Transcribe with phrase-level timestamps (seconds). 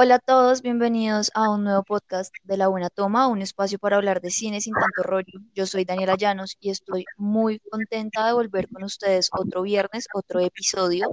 [0.00, 3.96] Hola a todos, bienvenidos a un nuevo podcast de La Buena Toma, un espacio para
[3.96, 5.40] hablar de cine sin tanto rollo.
[5.56, 10.38] Yo soy Daniela Llanos y estoy muy contenta de volver con ustedes otro viernes, otro
[10.38, 11.12] episodio.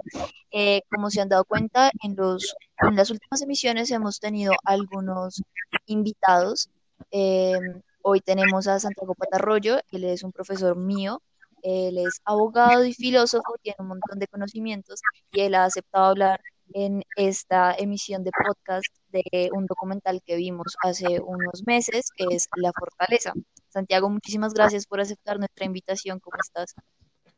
[0.51, 5.41] Eh, como se han dado cuenta, en, los, en las últimas emisiones hemos tenido algunos
[5.87, 6.69] invitados.
[7.09, 7.57] Eh,
[8.03, 11.23] hoy tenemos a Santiago Patarroyo, él es un profesor mío,
[11.63, 16.39] él es abogado y filósofo, tiene un montón de conocimientos y él ha aceptado hablar
[16.73, 22.47] en esta emisión de podcast de un documental que vimos hace unos meses, que es
[22.57, 23.33] La Fortaleza.
[23.69, 26.19] Santiago, muchísimas gracias por aceptar nuestra invitación.
[26.19, 26.73] ¿Cómo estás?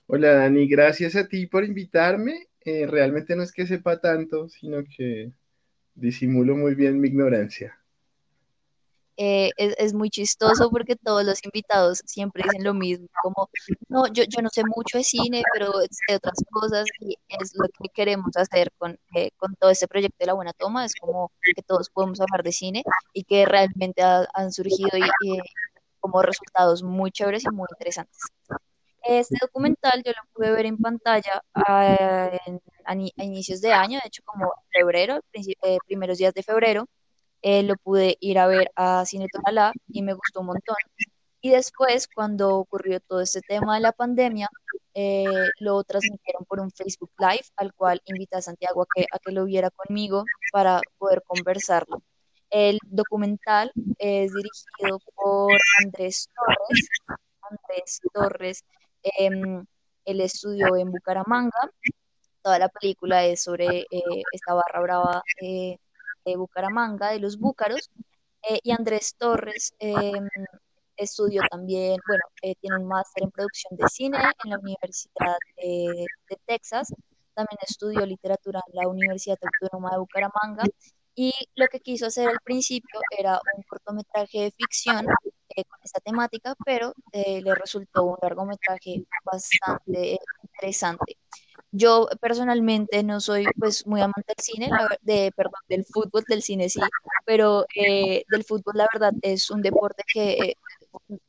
[0.08, 2.48] Hola Dani, gracias a ti por invitarme.
[2.62, 5.32] Eh, realmente no es que sepa tanto, sino que
[5.96, 7.78] disimulo muy bien mi ignorancia.
[9.20, 13.50] Eh, es, muy chistoso porque todos los invitados siempre dicen lo mismo, como,
[13.90, 17.66] no, yo, yo no sé mucho de cine, pero sé otras cosas y es lo
[17.68, 21.32] que queremos hacer con, eh, con todo este proyecto de La Buena Toma, es como
[21.56, 25.40] que todos podemos hablar de cine y que realmente han surgido y,
[26.00, 28.20] como resultados muy chéveres y muy interesantes.
[29.02, 32.30] Este documental yo lo pude ver en pantalla a,
[33.16, 36.88] inicios de año, de hecho como febrero, eh, primeros días de febrero,
[37.42, 40.76] eh, lo pude ir a ver a Cine Tonalá y me gustó un montón.
[41.42, 44.50] Y después, cuando ocurrió todo este tema de la pandemia,
[44.94, 45.26] eh,
[45.60, 49.70] lo transmitieron por un Facebook Live, al cual invité a Santiago a que, lo viera
[49.70, 52.02] conmigo para poder conversarlo.
[52.50, 56.90] El documental es dirigido por Andrés Torres.
[57.50, 58.64] Andrés Torres,
[59.04, 59.30] eh,
[60.08, 61.70] él estudió en Bucaramanga.
[62.42, 65.78] Toda la película es sobre eh, esta barra brava eh,
[66.28, 67.90] de Bucaramanga, de los Búcaros,
[68.50, 70.28] eh, y Andrés Torres em,
[70.96, 76.06] estudió también, bueno, eh, tiene un máster en producción de cine en la Universidad de,
[76.46, 76.94] Texas,
[77.34, 80.64] también estudió literatura en la Universidad Autónoma de Bucaramanga,
[81.16, 85.06] y lo que quiso hacer al principio era un cortometraje de ficción
[85.50, 91.18] eh, con esta temática, pero le resultó un largometraje bastante interesante.
[91.72, 94.70] Yo personalmente no soy pues muy amante del cine,
[95.02, 96.80] de, perdón, del fútbol, del cine sí,
[97.26, 100.56] pero eh, del fútbol la verdad es un deporte que eh,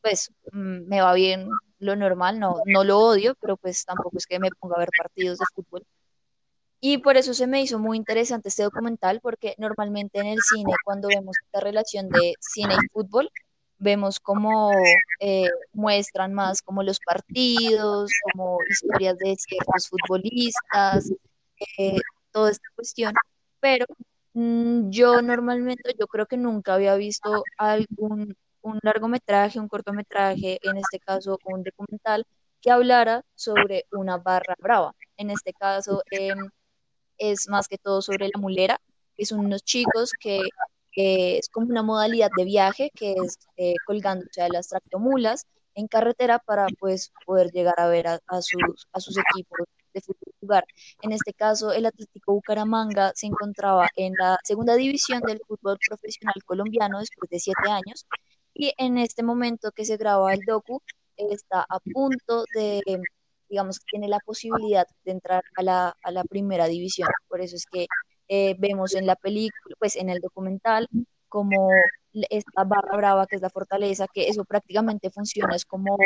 [0.01, 1.49] pues mm, me va bien
[1.81, 4.91] lo normal, no, no lo odio, pero pues tampoco es que me ponga a ver
[4.97, 5.85] partidos de fútbol.
[6.81, 10.73] Y por eso se me hizo muy interesante este documental, porque normalmente en el cine,
[10.85, 13.31] cuando vemos esta relación de cine y fútbol,
[13.79, 14.71] vemos cómo
[15.21, 21.11] eh, muestran más como los partidos, como historias de ciertos futbolistas,
[21.79, 21.97] eh,
[22.33, 23.15] toda esta cuestión,
[23.61, 23.87] pero
[24.35, 30.77] mm, yo normalmente, yo creo que nunca había visto algún un largometraje, un cortometraje, en
[30.79, 32.25] este caso un documental,
[32.61, 34.95] que hablara sobre una barra brava.
[35.17, 36.51] En este caso em,
[37.19, 38.81] es más que todo sobre la mulera,
[39.17, 40.41] que son unos chicos que
[40.95, 46.39] es como una modalidad de viaje que es eh, colgándose a las tractomulas en carretera
[46.41, 49.61] para pues poder llegar a ver a, sus, a sus equipos
[49.95, 50.65] de fútbol jugar.
[51.03, 56.35] En este caso, el Atlético Bucaramanga se encontraba en la segunda división del fútbol profesional
[56.45, 58.07] colombiano después de siete años
[58.55, 60.83] y en este momento que se graba el docu
[61.17, 62.83] está a punto de,
[63.49, 67.09] digamos, tiene la posibilidad de entrar a la, a la primera división.
[67.29, 67.87] Por eso es que
[68.29, 70.89] eh, vemos en la película, pues en el documental,
[71.29, 71.71] como
[72.31, 75.97] esta barra brava que es la fortaleza, que eso prácticamente funciona, es como,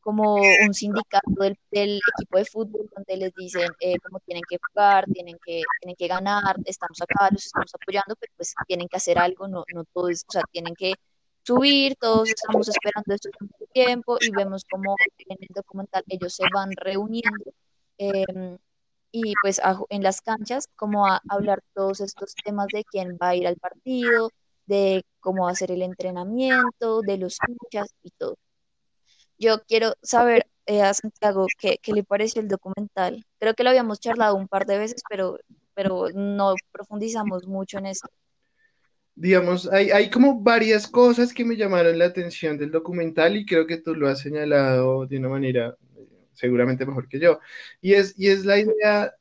[0.00, 1.30] como un sindicato
[1.70, 5.96] del, equipo de fútbol donde les dicen eh, cómo tienen que jugar, tienen que, tienen
[5.96, 9.84] que ganar, estamos acá, los estamos apoyando, pero pues tienen que hacer algo, no, no
[9.92, 10.94] todo es, o sea, tienen que
[11.42, 13.30] subir, todos estamos esperando esto
[13.72, 17.52] tiempo y vemos como en el documental ellos se van reuniendo.
[17.98, 18.24] Eh,
[19.12, 19.60] y pues
[19.90, 23.56] en las canchas como a hablar todos estos temas de quién va a ir al
[23.56, 24.30] partido,
[24.66, 28.36] de cómo hacer el entrenamiento, de los hinchas y todo.
[29.38, 33.24] Yo quiero saber eh, a Santiago qué, qué, le pareció el documental.
[33.38, 35.38] Creo que lo habíamos charlado un par de veces, pero,
[35.74, 38.08] pero no profundizamos mucho en eso.
[39.14, 43.66] Digamos, hay, hay como varias cosas que me llamaron la atención del documental y creo
[43.66, 45.76] que tú lo has señalado de una manera
[46.38, 47.40] seguramente mejor que yo.
[47.80, 49.14] Y es, y es la idea,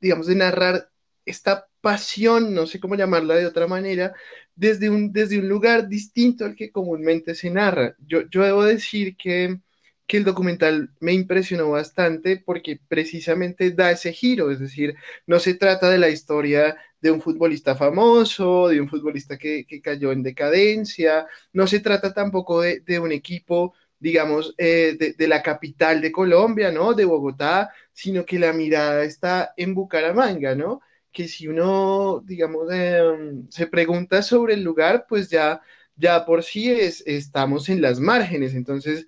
[0.00, 0.90] digamos, de narrar
[1.24, 4.14] esta pasión, no sé cómo llamarla de otra manera,
[4.54, 7.94] desde un, desde un lugar distinto al que comúnmente se narra.
[7.98, 9.60] Yo, yo debo decir que,
[10.06, 14.94] que el documental me impresionó bastante porque precisamente da ese giro, es decir,
[15.26, 19.80] no se trata de la historia de un futbolista famoso, de un futbolista que, que
[19.80, 25.42] cayó en decadencia, no se trata tampoco de, de un equipo digamos, eh, de, la
[25.42, 26.94] capital de Colombia, ¿no?
[26.94, 30.80] De Bogotá, sino que la mirada está en Bucaramanga, ¿no?
[31.12, 35.60] que si uno, digamos, em, se pregunta sobre el lugar, pues ya,
[35.96, 38.54] ya por sí es, estamos en las márgenes.
[38.54, 39.06] Entonces,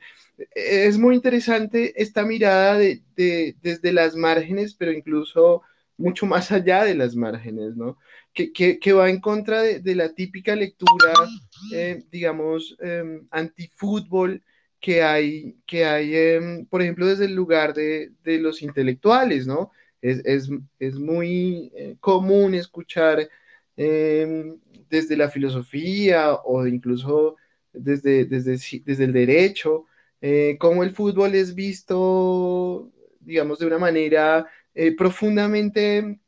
[0.55, 5.62] es muy interesante esta mirada de, desde las márgenes, pero incluso
[5.97, 7.99] mucho más allá de las márgenes, ¿no?
[8.35, 11.12] Que, que, va en contra de, la típica lectura,
[11.75, 14.43] eh, digamos, eh, antifútbol
[14.82, 19.70] que hay, que hay em, por ejemplo, desde el lugar de, de los intelectuales, ¿no?
[20.02, 20.50] Es, es,
[20.81, 23.29] es muy eh, común escuchar
[23.76, 24.58] em,
[24.90, 27.37] desde la filosofía o incluso
[27.73, 29.87] desde, desde, desde el derecho,
[30.20, 32.90] eh, cómo el fútbol es visto,
[33.20, 36.19] digamos, de una manera eh, profundamente,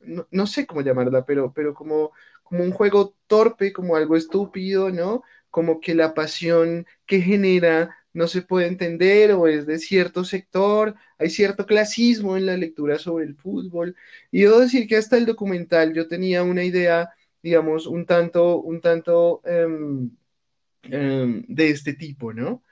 [0.00, 2.12] no, no, sé cómo llamarla, pero, pero como,
[2.44, 5.24] como un juego torpe, como algo estúpido, ¿no?
[5.52, 10.94] Como que la pasión que genera no se puede entender o es de cierto sector,
[11.18, 13.96] hay cierto clasismo en la lectura sobre el fútbol.
[14.30, 17.10] Y debo decir que hasta el documental yo tenía una idea,
[17.42, 20.10] digamos, un tanto, un tanto em,
[20.84, 22.62] em, de este tipo, ¿no?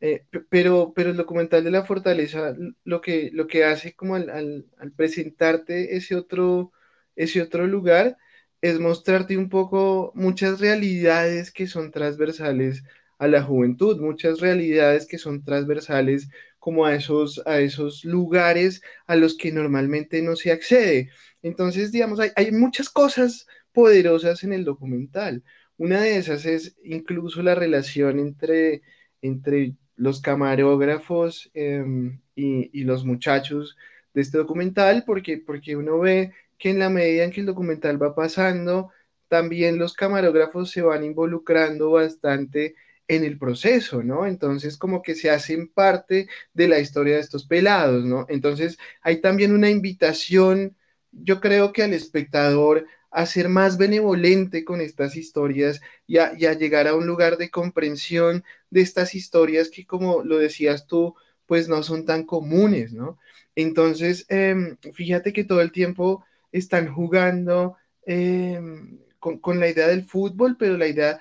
[0.00, 4.30] Eh, pero, pero el documental de la fortaleza lo que, lo que hace como al,
[4.78, 6.72] al presentarte ese otro,
[7.16, 8.16] ese otro lugar
[8.62, 12.82] es mostrarte un poco muchas realidades que son transversales
[13.18, 16.28] a la juventud, muchas realidades que son transversales
[16.58, 21.10] como a esos, a esos lugares a los que normalmente no se accede.
[21.42, 25.42] Entonces, digamos, hay, hay muchas cosas poderosas en el documental.
[25.76, 28.82] Una de esas es incluso la relación entre,
[29.22, 33.76] entre los camarógrafos em, y, y, los muchachos
[34.14, 38.00] de este documental, porque, porque uno ve que en la medida en que el documental
[38.00, 38.90] va pasando,
[39.28, 42.76] también los camarógrafos se van involucrando bastante
[43.08, 44.26] en el proceso, ¿no?
[44.26, 48.26] Entonces, como que se hacen parte de la historia de estos pelados, ¿no?
[48.28, 50.76] Entonces, hay también una invitación,
[51.10, 56.86] yo creo que al espectador a ser más benevolente con estas historias y a, llegar
[56.86, 61.14] a un lugar de comprensión de estas historias que, como lo decías tú,
[61.46, 63.18] pues no son tan comunes, ¿no?
[63.56, 70.04] Entonces, em, fíjate que todo el tiempo están jugando em, con, con, la idea del
[70.04, 71.20] fútbol, pero la idea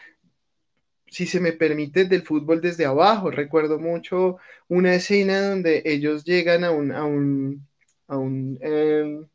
[1.12, 3.32] si se me permite, del fútbol desde abajo.
[3.32, 4.38] Recuerdo mucho
[4.68, 7.68] una escena donde ellos llegan a un, a un,
[8.08, 9.28] a un em,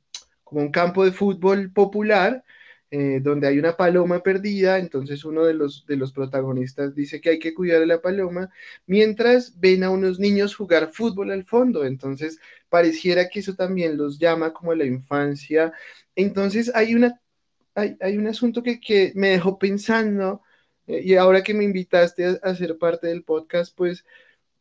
[0.44, 2.44] como un campo de fútbol popular,
[2.90, 7.30] eh, donde hay una paloma perdida, entonces uno de los, de los protagonistas dice que
[7.30, 8.50] hay que cuidar a la paloma,
[8.86, 12.38] mientras ven a unos niños jugar fútbol al fondo, entonces
[12.74, 15.72] pareciera que eso también los llama como la infancia.
[16.16, 17.20] Entonces hay una
[17.76, 20.42] hay, hay un asunto que, que me dejó pensando
[20.88, 24.04] eh, y ahora que me invitaste a, ser parte del podcast, pues,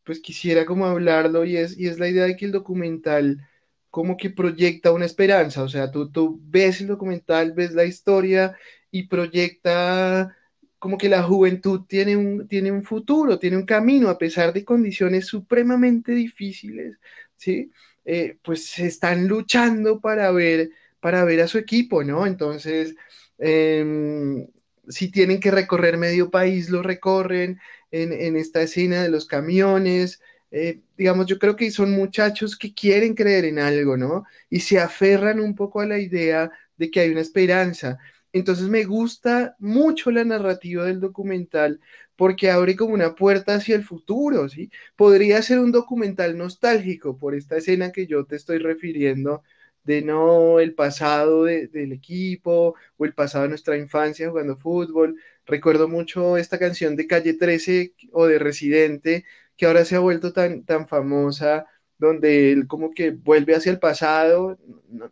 [0.04, 3.48] pues quisiera como hablarlo y es, y es la idea de que el documental
[3.90, 8.56] como que proyecta una esperanza, o sea, tú, tú ves el documental, ves la historia
[8.90, 10.36] y proyecta
[10.78, 14.64] como que la juventud tiene un, tiene un futuro, tiene un camino, a pesar de
[14.64, 16.98] condiciones supremamente difíciles,
[17.36, 17.72] ¿sí?
[18.04, 20.70] Eh, pues están luchando para ver,
[21.00, 22.26] para ver a su equipo, ¿no?
[22.26, 22.94] Entonces,
[23.38, 24.46] eh,
[24.88, 27.58] si tienen que recorrer medio país, lo recorren
[27.90, 30.20] en, esta escena de los camiones.
[30.50, 34.24] Eh, digamos, yo creo que son muchachos que quieren creer en algo, ¿no?
[34.50, 37.98] Y se aferran un poco a la idea de que hay una esperanza.
[38.34, 41.80] Entonces me gusta mucho la narrativa del documental
[42.16, 44.70] porque abre como una puerta hacia el futuro, ¿sí?
[44.96, 49.42] Podría ser un documental nostálgico por esta escena que yo te estoy refiriendo
[49.84, 55.16] de no el pasado del equipo o el pasado de nuestra infancia jugando fútbol.
[55.46, 59.24] Recuerdo mucho esta canción de Calle 13 o de Residente,
[59.56, 61.66] que ahora se ha vuelto tan, tan famosa,
[61.98, 64.58] donde él como que vuelve hacia el pasado,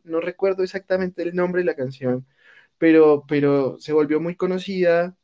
[0.05, 2.27] no, recuerdo exactamente el nombre de la canción,
[2.83, 5.17] pero, pero se volvió muy conocida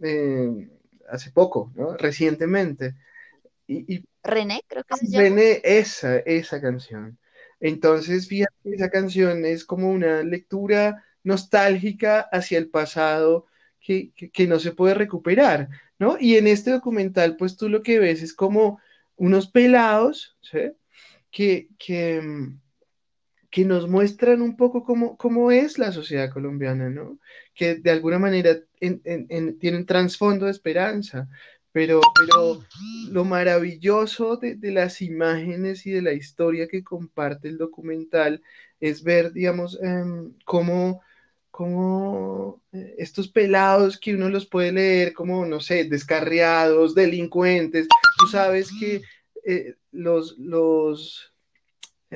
[0.00, 0.68] eh,
[1.10, 1.96] hace poco, ¿no?
[1.96, 2.94] Recientemente.
[3.66, 5.24] Y, René, creo que se llama.
[5.24, 7.18] René, esa, esa canción.
[7.58, 13.46] Entonces, fíjate, esa canción es como una lectura nostálgica hacia el pasado
[13.80, 14.12] que,
[14.46, 16.16] no se puede recuperar, ¿no?
[16.20, 18.78] Y en este documental, pues tú lo que ves es como
[19.16, 20.70] unos pelados, ¿sí?
[21.32, 22.22] Que, que,
[23.54, 27.20] que nos muestran un poco cómo, cómo, es la sociedad colombiana, ¿no?
[27.54, 31.28] Que de alguna manera tienen trasfondo de esperanza,
[31.70, 32.64] pero, pero
[33.12, 38.42] lo maravilloso de, las imágenes y de la historia que comparte el documental
[38.80, 41.00] es ver, digamos, em, cómo,
[42.72, 47.86] eh, estos pelados que uno los puede leer como, no sé, descarriados, delincuentes,
[48.18, 49.02] tú sabes que
[49.44, 51.33] eh, los, los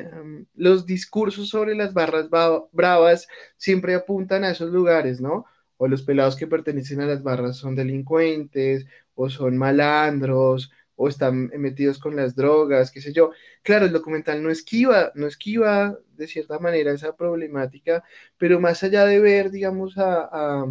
[0.00, 2.28] em, los discursos sobre las barras
[2.72, 5.46] bravas siempre apuntan a esos lugares, ¿no?
[5.76, 11.50] O los pelados que pertenecen a las barras son delincuentes, o son malandros, o están
[11.56, 13.30] metidos con las drogas, qué sé yo.
[13.62, 18.02] Claro, el documental no esquiva, no esquiva de cierta manera esa problemática,
[18.36, 20.64] pero más allá de ver, digamos, a,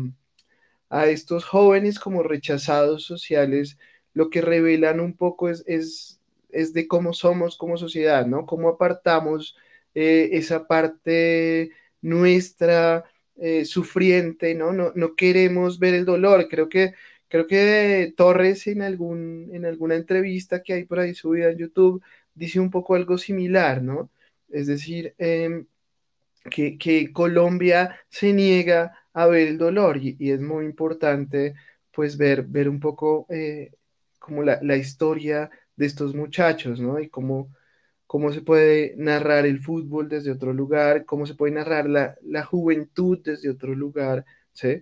[0.90, 3.78] a, estos jóvenes como rechazados sociales,
[4.14, 6.17] lo que revelan un poco es, es,
[6.50, 8.46] es de cómo somos como sociedad, ¿no?
[8.46, 9.56] Cómo apartamos
[9.94, 14.74] eh, esa parte nuestra eh, sufriente, ¿no?
[14.74, 14.92] ¿no?
[14.96, 16.48] No queremos ver el dolor.
[16.50, 16.94] Creo que
[17.30, 22.02] Creo que Torres en, algún, en alguna entrevista que hay por ahí subida en YouTube
[22.34, 24.10] dice un poco algo similar, ¿no?
[24.50, 25.68] Es decir, em,
[26.50, 31.56] que, Colombia se niega a ver el dolor y, es muy importante
[31.92, 33.72] pues ver, ver un poco eh,
[34.20, 37.00] como la, historia de estos muchachos, ¿no?
[37.00, 37.54] Y cómo,
[38.08, 42.44] cómo se puede narrar el fútbol desde otro lugar, cómo se puede narrar la, la
[42.46, 44.82] juventud desde otro lugar, ¿sí?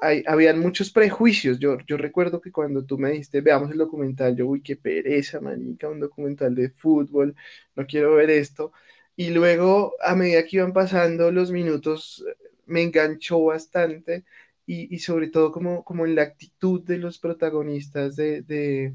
[0.00, 1.58] Hay, habían muchos prejuicios.
[1.58, 5.40] Yo, yo recuerdo que cuando tú me dijiste, veamos el documental, yo, uy, qué pereza,
[5.40, 7.34] manica, un documental de fútbol,
[7.76, 8.72] no quiero ver esto.
[9.16, 12.24] Y luego, a medida que iban pasando los minutos,
[12.66, 14.24] me enganchó bastante
[14.66, 18.94] y, y sobre todo como, como en la actitud de los protagonistas de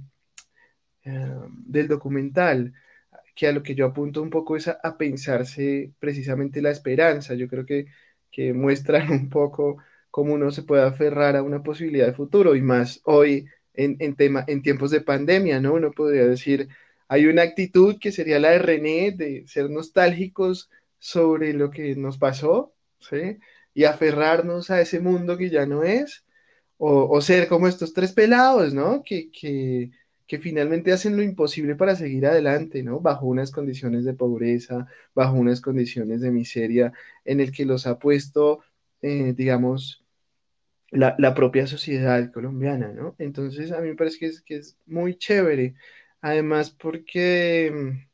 [1.06, 2.74] eh, del documental,
[3.36, 7.36] que a lo que yo apunto un poco es a, a pensarse precisamente la esperanza.
[7.36, 7.88] Yo creo que,
[8.32, 9.78] que muestran un poco
[10.12, 14.16] cómo uno se puede aferrar a una posibilidad de futuro y más hoy en, en,
[14.16, 15.76] tema, en tiempos de pandemia, ¿no?
[15.76, 16.68] Uno podría decir,
[17.08, 22.18] hay una actitud que sería la de René, de ser nostálgicos sobre lo que nos
[22.18, 23.38] pasó, ¿sí?
[23.74, 26.26] Y aferrarnos a ese mundo que ya no es,
[26.78, 29.04] o, o ser como estos tres pelados, ¿no?
[29.04, 29.92] Que, que,
[30.30, 33.02] que finalmente hacen lo imposible para seguir adelante, ¿no?
[33.02, 36.94] Bajo unas condiciones de pobreza, bajo unas condiciones de miseria,
[37.26, 38.62] en el que los ha puesto
[39.02, 40.06] eh, digamos,
[40.92, 43.16] la, propia sociedad colombiana, ¿no?
[43.20, 45.76] Entonces, a mí me parece que es, que es muy chévere.
[46.22, 48.08] Además, porque mm,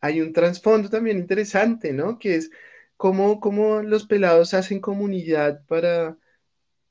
[0.00, 2.18] hay un trasfondo también interesante, ¿no?
[2.18, 2.50] Que es
[2.96, 6.18] cómo, cómo los pelados hacen comunidad para,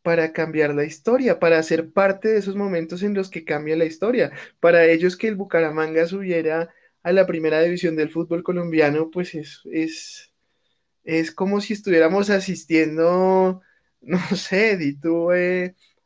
[0.08, 3.84] para cambiar la historia, para ser parte de esos momentos en los que cambia la
[3.84, 4.32] historia.
[4.62, 6.74] Para ellos que el Bucaramanga subiera
[7.04, 10.32] a la primera división del fútbol colombiano, pues es, es,
[11.04, 13.62] es como si estuviéramos asistiendo,
[14.02, 14.98] no sé, di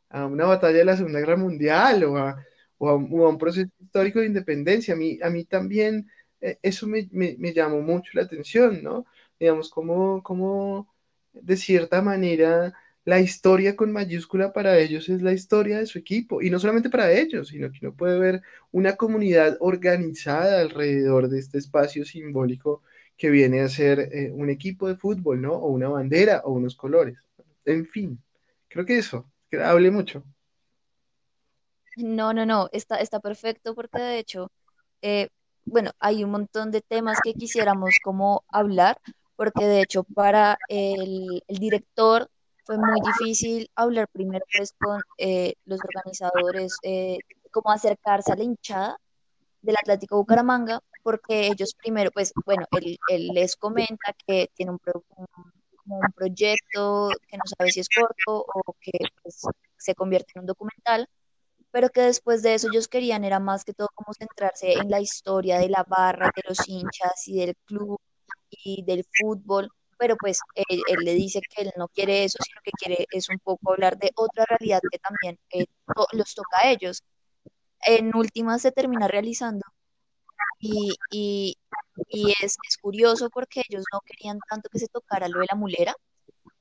[0.08, 2.44] a una batalla de la Segunda Guerra Mundial o a,
[2.80, 4.94] un proceso histórico de independencia.
[4.94, 7.06] A mí, a mí también eh, eso me,
[7.54, 9.06] llamó mucho la atención, ¿no?
[9.38, 10.92] Digamos, como, como
[11.32, 16.40] de cierta manera la historia con mayúscula para ellos es la historia de su equipo,
[16.42, 21.40] y no solamente para ellos, sino que uno puede ver una comunidad organizada alrededor de
[21.40, 22.82] este espacio simbólico
[23.16, 25.52] que viene a ser eh, un equipo de fútbol, ¿no?
[25.52, 27.18] O una bandera o unos colores.
[27.64, 28.22] En fin,
[28.68, 29.30] creo que eso,
[29.62, 30.24] hable mucho.
[31.96, 34.50] No, no, no, está, está perfecto porque de hecho,
[35.02, 35.28] eh,
[35.64, 38.98] bueno, hay un montón de temas que quisiéramos como hablar,
[39.36, 42.30] porque de hecho para el, director
[42.64, 46.76] fue muy difícil hablar primero pues con eh, los organizadores,
[47.50, 48.98] cómo acercarse a la hinchada
[49.62, 52.66] del Atlético Bucaramanga, porque ellos primero, pues bueno,
[53.08, 58.44] él, les comenta que tiene un, como un proyecto que no sabe si es corto
[58.54, 58.92] o que
[59.22, 59.42] pues,
[59.76, 61.08] se convierte en un documental,
[61.70, 65.00] pero que después de eso ellos querían era más que todo como centrarse en la
[65.00, 67.98] historia de la barra, de los hinchas y del club
[68.50, 69.68] y del fútbol,
[70.02, 73.38] pero pues él, le dice que él no quiere eso, sino que quiere es un
[73.38, 75.66] poco hablar de otra realidad que también eh,
[76.10, 77.04] los toca a ellos.
[77.86, 79.64] En última se termina realizando
[80.58, 81.56] y, y,
[82.08, 85.56] y es, es, curioso porque ellos no querían tanto que se tocara lo de la
[85.56, 85.94] mulera,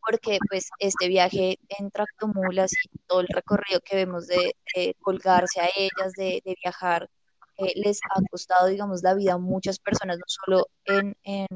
[0.06, 4.54] porque pues este viaje en tractomulas y todo el recorrido que vemos de,
[5.02, 7.10] colgarse a ellas, de, de viajar,
[7.58, 11.48] eh, les ha costado, digamos, la vida a muchas personas, no solo en, en,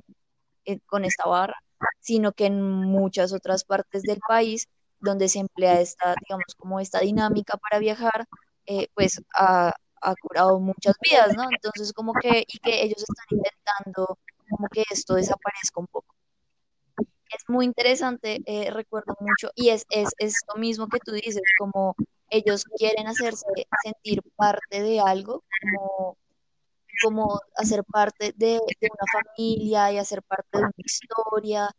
[0.88, 1.56] con esta barra,
[2.00, 4.68] sino que en muchas otras partes del país
[5.00, 8.26] donde se emplea esta, digamos, como esta dinámica para viajar,
[8.66, 9.74] eh, pues ha
[10.22, 11.44] curado muchas vidas, ¿no?
[11.44, 16.16] Entonces, como que, y que ellos están intentando como que esto desaparezca un poco.
[16.98, 21.96] Es muy interesante, eh, recuerdo mucho, y es, es esto mismo que tú dices, como
[22.30, 23.46] ellos quieren hacerse
[23.84, 26.18] sentir parte de algo, como,
[27.04, 31.70] como hacer parte de, una familia y hacer parte de una historia,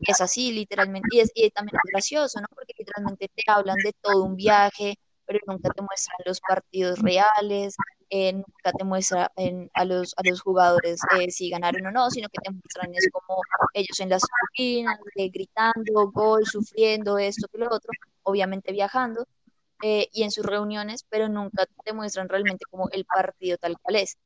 [0.00, 2.46] es así literalmente, y, es, y también es gracioso, ¿no?
[2.54, 4.94] Porque literalmente te hablan de todo un viaje,
[5.26, 7.76] pero nunca te muestran los partidos reales,
[8.10, 9.30] eh, nunca te muestra
[9.74, 13.08] a, los, a los jugadores eh, si ganaron o no, sino que te muestran es
[13.12, 13.40] como
[13.74, 17.90] ellos en las oficinas, eh, gritando, gol, sufriendo, esto que lo otro,
[18.22, 19.26] obviamente viajando,
[19.80, 24.16] y en sus reuniones, pero nunca te muestran realmente como el partido tal cual es.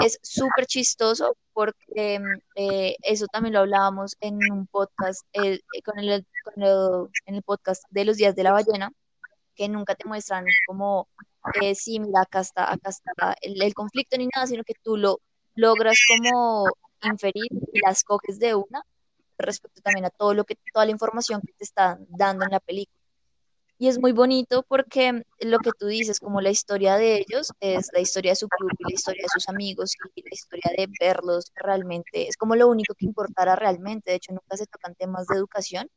[0.00, 2.20] Es súper chistoso porque
[3.02, 5.22] eso también lo hablábamos en un podcast,
[5.84, 8.90] con el, con el, en el podcast de los días de la ballena,
[9.54, 11.08] que nunca te muestran como
[11.60, 15.20] eh, sí, mira, acá está, acá está el, conflicto ni nada, sino que tú lo
[15.54, 16.66] logras como
[17.02, 18.82] inferir y las coges de una
[19.38, 22.60] respecto también a todo lo que, toda la información que te están dando en la
[22.60, 23.01] película.
[23.82, 27.88] Y es muy bonito porque lo que tú dices, como la historia de ellos, es
[27.92, 30.86] la historia de su club y la historia de sus amigos y la historia de
[31.00, 34.12] verlos realmente, es como lo único que importara realmente.
[34.12, 35.90] De hecho, nunca se tocan temas de educación,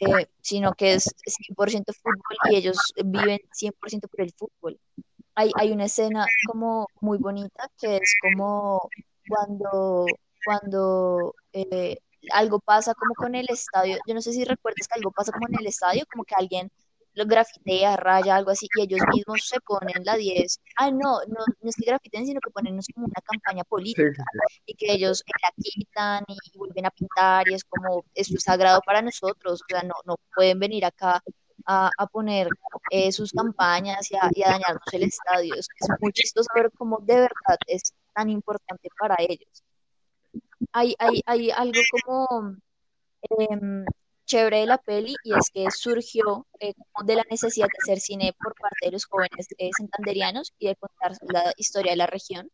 [0.00, 4.80] eh, sino que es 100% fútbol y ellos viven 100% por el fútbol.
[5.34, 8.88] Hay, hay una escena como muy bonita que es como
[9.28, 10.06] cuando,
[10.46, 11.98] cuando eh,
[12.32, 15.48] algo pasa como con el estadio, yo no sé si recuerdas que algo pasa como
[15.48, 16.70] en el estadio, como que alguien
[17.14, 20.60] grafitea, raya, algo así, y ellos mismos se ponen la 10.
[20.76, 24.24] Ah, no, no, no es que grafiten, sino que ponen como una campaña política
[24.66, 28.80] y que ellos la quitan y, vuelven a pintar y es como, esto es sagrado
[28.84, 31.22] para nosotros, o sea, no, no pueden venir acá
[31.66, 32.48] a, a poner
[32.90, 35.54] eh, sus campañas y a, y a, dañarnos el estadio.
[35.54, 39.62] Es, es muy chistoso ver cómo de verdad es tan importante para ellos.
[40.72, 42.56] Hay, hay, hay algo como
[43.22, 43.84] eh,
[44.30, 46.72] chévere de la peli y es que surgió eh,
[47.04, 50.76] de la necesidad de hacer cine por parte de los jóvenes eh, santanderianos y de
[50.76, 52.48] contar la historia de la región,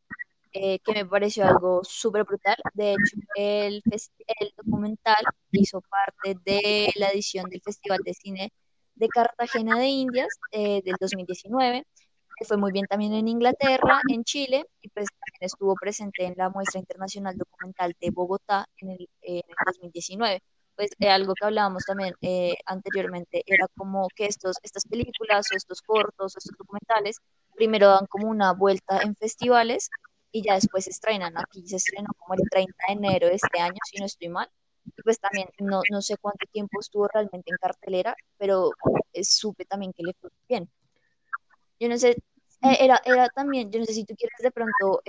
[0.52, 2.56] eh, que me pareció algo súper brutal.
[2.73, 3.83] De hecho, el,
[4.56, 8.52] documental hizo parte de la edición del Festival de Cine
[8.95, 11.85] de Cartagena de Indias del 2019
[12.38, 16.35] que fue muy bien también en Inglaterra, en Chile, y pues también estuvo presente en
[16.37, 19.09] la muestra internacional documental de Bogotá en el
[19.64, 20.42] 2019
[20.76, 25.56] pues eh, algo que hablábamos también eh, anteriormente era como que estos, estas películas o
[25.56, 27.16] estos cortos o estos documentales
[27.54, 29.91] primero dan como una vuelta en festivales
[30.30, 31.36] y ya después se estrenan.
[31.39, 34.49] Aquí se estrenó como el 30 de enero de este año, si no estoy mal.
[34.84, 38.71] Y pues también no, no sé cuánto tiempo estuvo realmente en cartelera, pero
[39.12, 40.71] eh, supe también que le fue bien.
[41.80, 42.17] Yo no sé,
[42.60, 45.02] era, era también, yo no sé si tú quieres de pronto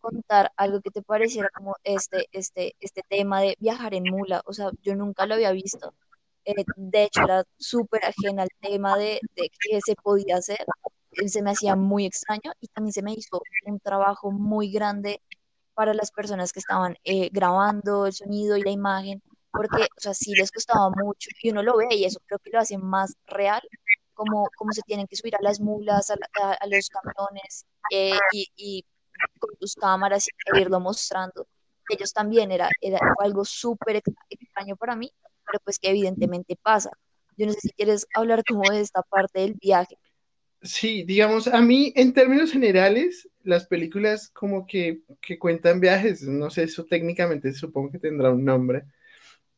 [0.00, 4.42] contar algo que te pareciera como este, este, este tema de viajar en mula.
[4.46, 5.94] O sea, yo nunca lo había visto.
[6.44, 10.64] Eh, de hecho, era súper ajena al tema de, de qué se podía hacer.
[11.26, 15.20] Se me hacía muy extraño y también se me hizo un trabajo muy grande
[15.74, 20.14] para las personas que estaban eh, grabando el sonido y la imagen, porque, o sea,
[20.14, 23.14] sí les costaba mucho y uno lo ve y eso creo que lo hace más
[23.26, 23.62] real,
[24.14, 26.16] como, como se tienen que subir a las mulas, a,
[26.52, 28.84] a, los camiones eh, y, y
[29.38, 31.46] con tus cámaras e irlo mostrando.
[31.88, 35.10] Ellos también era, era algo súper extraño para mí,
[35.46, 36.90] pero pues que evidentemente pasa.
[37.36, 39.96] Yo no sé si quieres hablar como de esta parte del viaje.
[40.62, 46.50] Sí, digamos, a mí en términos generales, las películas como que, que cuentan viajes, no
[46.50, 48.84] sé, eso técnicamente supongo que tendrá un nombre,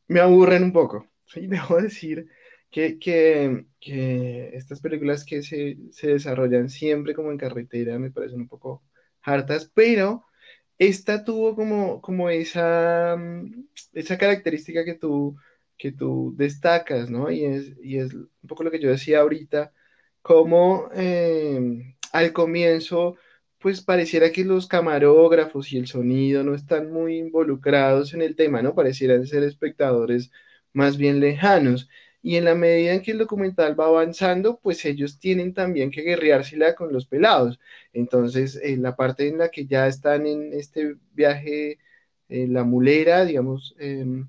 [0.07, 1.07] me aburren un poco.
[1.25, 2.27] Sí, debo decir
[2.71, 8.41] que, que, que estas películas que se, se, desarrollan siempre como en carretera me parecen
[8.41, 8.83] un poco
[9.23, 10.25] hartas, pero
[10.77, 15.35] esta tuvo como, como esa, mm, esa característica que tú,
[15.77, 17.31] que tú destacas, ¿no?
[17.31, 19.73] Y es, y es un poco lo que yo decía ahorita,
[20.21, 23.17] como em, al comienzo,
[23.59, 28.61] pues pareciera que los camarógrafos y el sonido no están muy involucrados en el tema,
[28.61, 28.75] ¿no?
[28.75, 30.31] Parecieran ser espectadores
[30.73, 31.89] más bien lejanos
[32.23, 36.03] y en la medida en que el documental va avanzando, pues ellos tienen también que
[36.03, 37.59] guerreársela con los pelados.
[37.93, 41.79] Entonces, en la parte en la que ya están en este viaje,
[42.29, 44.27] en la mulera, digamos, em,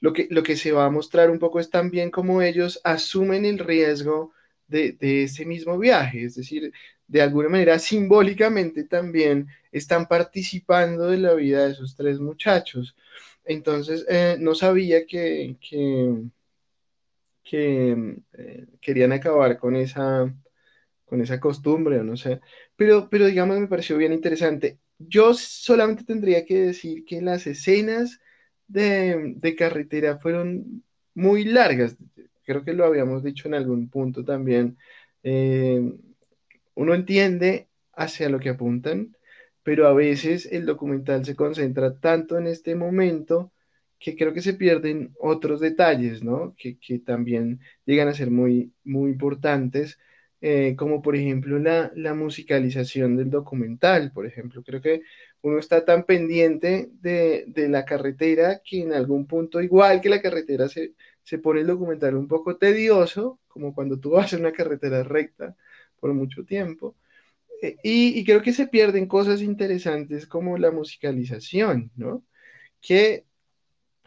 [0.00, 3.44] lo, que, lo que se va a mostrar un poco es también cómo ellos asumen
[3.46, 4.32] el riesgo
[4.66, 6.72] de, ese mismo viaje, es decir,
[7.06, 12.96] de alguna manera simbólicamente también están participando de la vida de esos tres muchachos.
[13.44, 15.56] Entonces, eh, no sabía que
[17.48, 20.34] que eh, querían acabar con esa,
[21.04, 22.40] con esa costumbre, no sé.
[22.76, 24.78] Pero, pero digamos, me pareció bien interesante.
[24.98, 28.20] Yo solamente tendría que decir que las escenas
[28.66, 30.84] de, de carretera fueron
[31.14, 31.96] muy largas.
[32.44, 34.76] Creo que lo habíamos dicho en algún punto también.
[35.22, 35.80] Eh,
[36.74, 39.16] uno entiende hacia lo que apuntan,
[39.62, 43.52] pero a veces el documental se concentra tanto en este momento
[43.98, 46.54] que creo que se pierden otros detalles, ¿no?
[46.56, 49.98] Que, que, también llegan a ser muy, muy importantes,
[50.40, 54.62] eh, como por ejemplo la, la musicalización del documental, por ejemplo.
[54.62, 55.02] Creo que
[55.42, 60.22] uno está tan pendiente de, de la carretera que en algún punto, igual que la
[60.22, 64.52] carretera, se, se pone el documental un poco tedioso, como cuando tú vas en una
[64.52, 65.56] carretera recta
[66.00, 66.96] por mucho tiempo.
[67.62, 72.24] Eh, Y, y creo que se pierden cosas interesantes como la musicalización, ¿no?
[72.80, 73.26] Que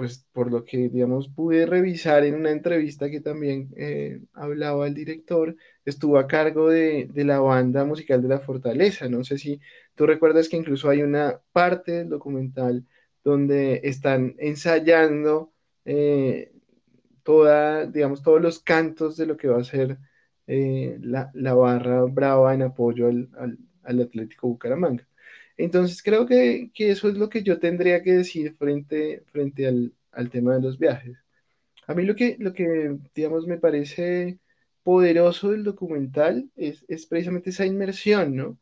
[0.02, 4.96] pues por lo que, digamos, pude revisar en una entrevista que también eh, hablaba el
[4.96, 9.08] director, estuvo a cargo de, de la banda musical de La Fortaleza.
[9.10, 9.60] No sé si
[9.94, 12.84] tú recuerdas que incluso hay una parte del documental
[13.24, 15.54] donde están ensayando
[15.86, 16.52] eh,
[17.24, 20.00] toda, digamos, todos los cantos de lo que va a ser
[20.48, 25.08] eh, la, la barra brava en apoyo al, al, al Atlético Bucaramanga.
[25.64, 29.24] Entonces creo que, eso es lo que yo tendría que decir frente,
[30.12, 31.18] al, tema de los viajes.
[31.88, 32.38] A mí lo que,
[33.48, 34.40] me parece
[34.84, 38.60] poderoso del documental es, es precisamente esa inmersión, ¿no?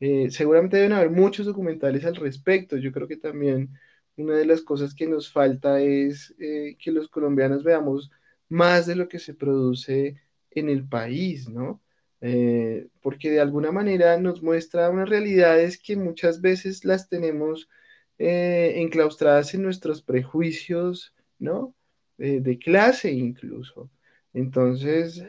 [0.00, 2.76] Eh, seguramente deben haber muchos documentales al respecto.
[2.76, 3.70] Yo creo que también
[4.16, 8.10] una de las cosas que nos falta es eh, que los colombianos veamos
[8.48, 11.81] más de lo que se produce en el país, ¿no?
[12.24, 17.68] Eh, porque de alguna manera nos muestra unas realidades que muchas veces las tenemos
[18.16, 21.74] eh, enclaustradas en nuestros prejuicios, ¿no?
[22.18, 23.90] Eh, de clase incluso.
[24.32, 25.22] Entonces,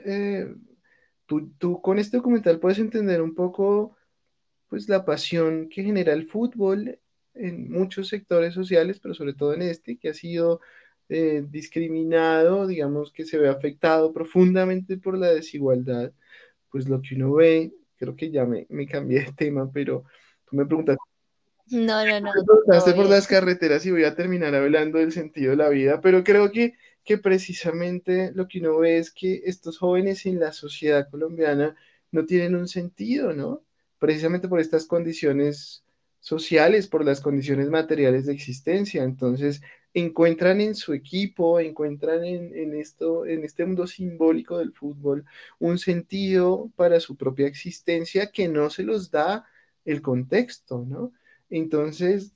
[1.25, 3.97] tú, tú con este documental puedes entender un poco,
[4.69, 6.99] pues, la pasión que genera el fútbol
[7.33, 10.61] en muchos sectores sociales, pero sobre todo en este, que ha sido
[11.09, 16.13] discriminado, digamos que se ve afectado profundamente por la desigualdad
[16.73, 20.05] pues lo que uno ve, creo que ya me, me cambié de tema, pero
[20.49, 21.03] tú me preguntaste,
[21.67, 25.51] No, no, no, me preguntaste por las carreteras y voy a terminar hablando del sentido
[25.51, 29.77] de la vida, pero creo que, que precisamente lo que uno ve es que estos
[29.77, 31.75] jóvenes en la sociedad colombiana
[32.09, 33.63] no tienen un sentido, ¿no?
[33.99, 35.83] Precisamente por estas condiciones
[36.21, 39.03] sociales, por las condiciones materiales de existencia.
[39.03, 39.61] Entonces,
[39.93, 45.25] encuentran en su equipo, encuentran en, en esto, en este mundo simbólico del fútbol,
[45.59, 49.45] un sentido para su propia existencia que no se los da
[49.85, 51.13] el contexto, ¿no?
[51.49, 52.33] Entonces,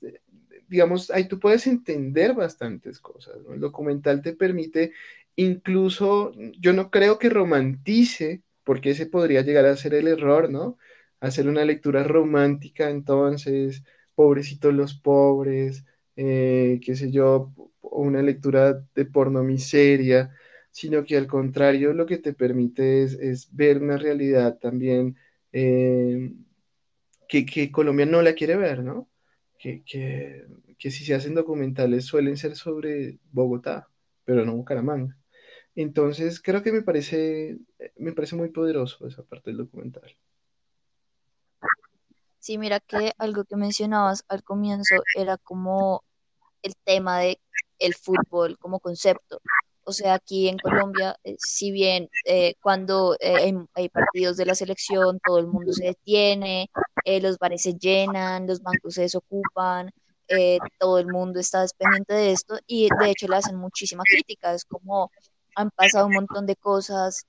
[0.68, 3.38] digamos, ahí tú puedes entender bastantes cosas.
[3.50, 4.92] El documental te permite
[5.36, 10.78] incluso, yo no creo que romantice, porque ese podría llegar a ser el error, ¿no?
[11.20, 13.82] Hacer una lectura romántica, entonces,
[14.14, 15.84] pobrecitos los pobres,
[16.20, 20.34] eh, qué sé yo, una lectura de porno miseria,
[20.72, 25.16] sino que al contrario lo que te permite es, es ver una realidad también
[25.52, 26.32] eh,
[27.28, 29.08] que, que Colombia no la quiere ver, ¿no?
[29.60, 30.44] Que, que,
[30.76, 33.88] que si se hacen documentales suelen ser sobre Bogotá,
[34.24, 35.16] pero no Bucaramanga.
[35.76, 37.58] Entonces, creo que me parece,
[37.96, 40.16] me parece muy poderoso esa parte del documental.
[42.40, 46.02] Sí, mira que algo que mencionabas al comienzo era como
[46.62, 47.40] el tema de
[47.78, 49.40] el fútbol como concepto.
[49.84, 54.54] O sea, aquí en Colombia, eh, si bien eh, cuando eh, hay, partidos de la
[54.54, 56.68] selección, todo el mundo se detiene,
[57.04, 59.90] eh, los bares se llenan, los bancos se desocupan,
[60.78, 64.52] todo el mundo está pendiente de esto y de hecho le hacen muchísima crítica.
[64.52, 65.10] Es como
[65.56, 67.24] han pasado un montón de cosas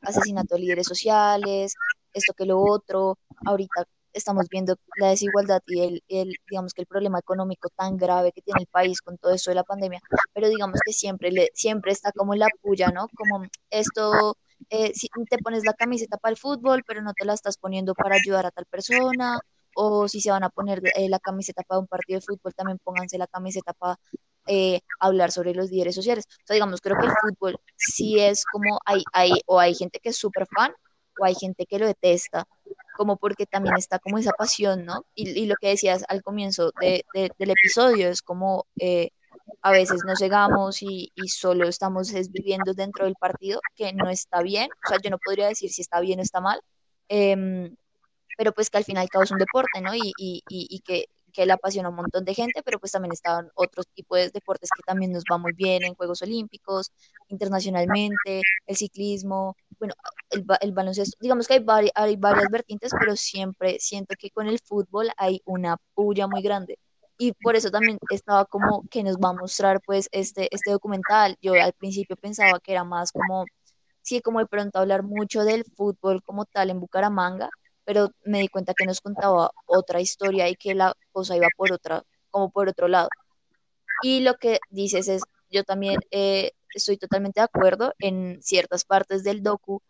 [0.00, 1.74] asesinato de líderes sociales,
[2.14, 3.18] esto que lo otro.
[3.44, 8.32] Ahorita estamos viendo la desigualdad y el, el, digamos que el problema económico tan grave
[8.32, 10.00] que tiene el país con todo esto de la pandemia,
[10.32, 13.08] pero digamos que siempre, le, siempre está como la puya, ¿no?
[13.16, 14.36] Como esto,
[14.70, 17.94] eh, si te pones la camiseta para el fútbol, pero no te la estás poniendo
[17.94, 19.40] para ayudar a tal persona,
[19.76, 22.78] o si se van a poner eh, la camiseta para un partido de fútbol, también
[22.82, 23.98] pónganse la camiseta para
[24.46, 26.26] eh, hablar sobre los líderes sociales.
[26.28, 30.00] O sea, digamos, creo que el fútbol sí es como hay, hay, o hay gente
[30.00, 30.72] que es súper fan,
[31.18, 32.46] o hay gente que lo detesta,
[32.96, 35.04] como porque también está como esa pasión, ¿no?
[35.14, 39.10] Y, y lo que decías al comienzo de, de, del episodio es como eh,
[39.62, 44.08] a veces nos cegamos y, y, solo estamos es, viviendo dentro del partido, que no
[44.10, 46.60] está bien, o sea, yo no podría decir si está bien o está mal,
[47.08, 47.70] eh,
[48.36, 49.94] pero pues que al final es un deporte, ¿no?
[49.94, 53.12] Y, y, y que, que le apasiona a un montón de gente, pero pues también
[53.12, 56.92] están otros tipos de deportes que también nos va muy bien en Juegos Olímpicos,
[57.28, 59.94] internacionalmente, el ciclismo, bueno,
[60.30, 64.46] el, el baloncesto, digamos que hay, vari, hay varias vertientes, pero siempre siento que con
[64.46, 66.78] el fútbol hay una puya muy grande.
[67.18, 71.36] Y por eso también estaba como que nos va a mostrar pues este, este documental.
[71.40, 73.44] Yo al principio pensaba que era más como,
[74.02, 77.50] sí, como de pronto hablar mucho del fútbol como tal en Bucaramanga,
[77.84, 81.72] pero me di cuenta que nos contaba otra historia y que la cosa iba por
[81.72, 83.08] otra, como por otro lado.
[84.02, 89.24] Y lo que dices es, yo también eh, estoy totalmente de acuerdo en ciertas partes
[89.24, 89.80] del docu,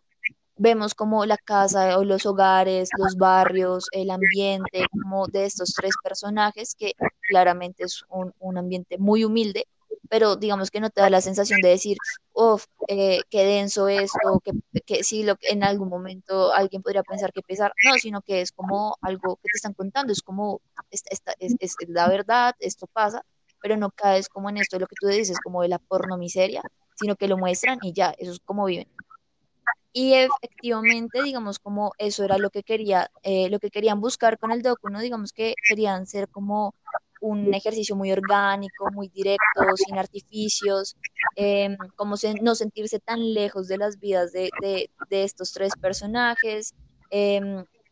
[0.57, 5.93] vemos como la casa o los hogares, los barrios, el ambiente, como de estos tres
[6.03, 6.93] personajes, que
[7.27, 9.67] claramente es un, un ambiente muy humilde,
[10.09, 11.97] pero digamos que no te da la sensación de decir,
[12.33, 14.51] uff, eh, qué denso esto, que,
[14.85, 18.51] que sí, lo, en algún momento alguien podría pensar que pesar, no, sino que es
[18.51, 23.23] como algo que te están contando, es como, esta, es, es, la verdad, esto pasa,
[23.61, 26.61] pero no caes como en esto, lo que tú dices, como de la porno miseria,
[26.95, 28.87] sino que lo muestran y ya, eso es como viven.
[29.97, 34.51] Y efectivamente, digamos, como eso era lo que quería, eh, lo que querían buscar con
[34.51, 34.99] el docu, ¿no?
[34.99, 36.75] Digamos que querían ser como
[37.25, 40.95] un ejercicio muy orgánico, muy directo, sin artificios,
[41.35, 44.49] eh, como no sentirse tan lejos de las vidas de,
[45.09, 46.73] estos tres personajes,
[47.09, 47.41] eh,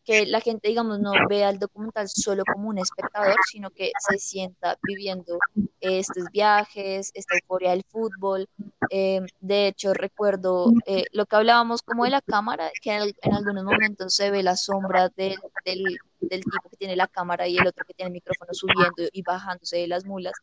[0.04, 4.18] que la gente, digamos, no vea el documental solo como un espectador, sino que se
[4.18, 5.38] sienta viviendo
[5.80, 8.48] estos viajes, esta euforia del fútbol.
[8.90, 13.64] Eh, de hecho, recuerdo eh, lo que hablábamos como de la cámara, que en, algunos
[13.64, 15.82] momentos se ve la sombra del, del,
[16.20, 19.22] del, tipo que tiene la cámara y el otro que tiene el micrófono subiendo y
[19.22, 20.34] bajándose de las mulas.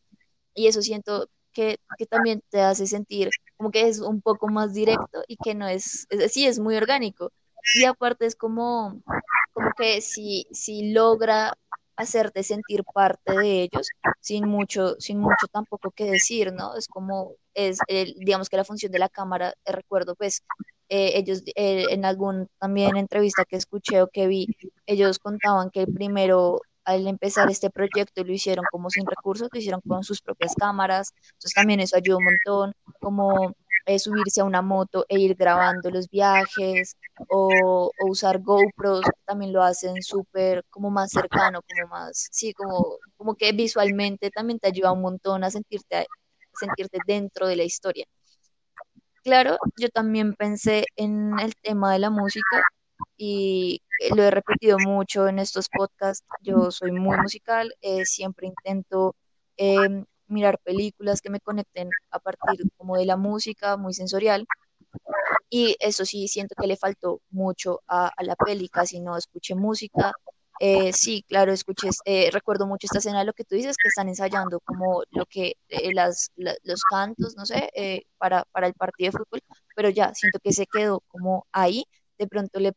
[0.55, 4.73] Y eso siento que, que, también te hace sentir como que es un poco más
[4.73, 7.31] directo y que no es, es sí, es muy orgánico.
[7.75, 9.01] Y aparte es como,
[9.53, 11.53] como que si, si logra
[11.95, 16.75] hacerte sentir parte de ellos sin mucho, sin mucho tampoco que decir, ¿no?
[16.75, 20.43] Es como, es, el, digamos que la función de la cámara, eh, recuerdo pues,
[20.89, 24.47] eh, ellos eh, en algún también entrevista que escuché o que vi,
[24.85, 29.81] ellos contaban que primero al empezar este proyecto lo hicieron como sin recursos, lo hicieron
[29.87, 33.55] con sus propias cámaras, entonces también eso ayudó un montón, como
[33.99, 36.95] subirse a una moto e ir grabando los viajes
[37.29, 43.35] o, usar GoPros, también lo hacen súper como más cercano, como más, sí, como, como
[43.35, 46.05] que visualmente también te ayuda un montón a sentirte,
[46.53, 48.05] sentirte dentro de la historia.
[49.23, 52.63] Claro, yo también pensé en el tema de la música
[53.17, 53.81] y
[54.15, 56.25] lo he repetido mucho en estos podcasts.
[56.41, 59.15] Yo soy muy musical, eh, siempre intento
[59.57, 64.47] eh, mirar películas que me conecten a partir como de la música, muy sensorial.
[65.49, 70.13] Y eso sí, siento que le faltó mucho a, la peli, casi no escuché música.
[70.59, 73.89] Eh, sí, claro, escuché, eh, recuerdo mucho esta escena de lo que tú dices, que
[73.89, 77.69] están ensayando como lo que, eh, las, los cantos, no sé,
[78.17, 79.41] para, para el partido de fútbol,
[79.75, 81.85] pero ya, siento que se quedó como ahí,
[82.19, 82.73] de pronto le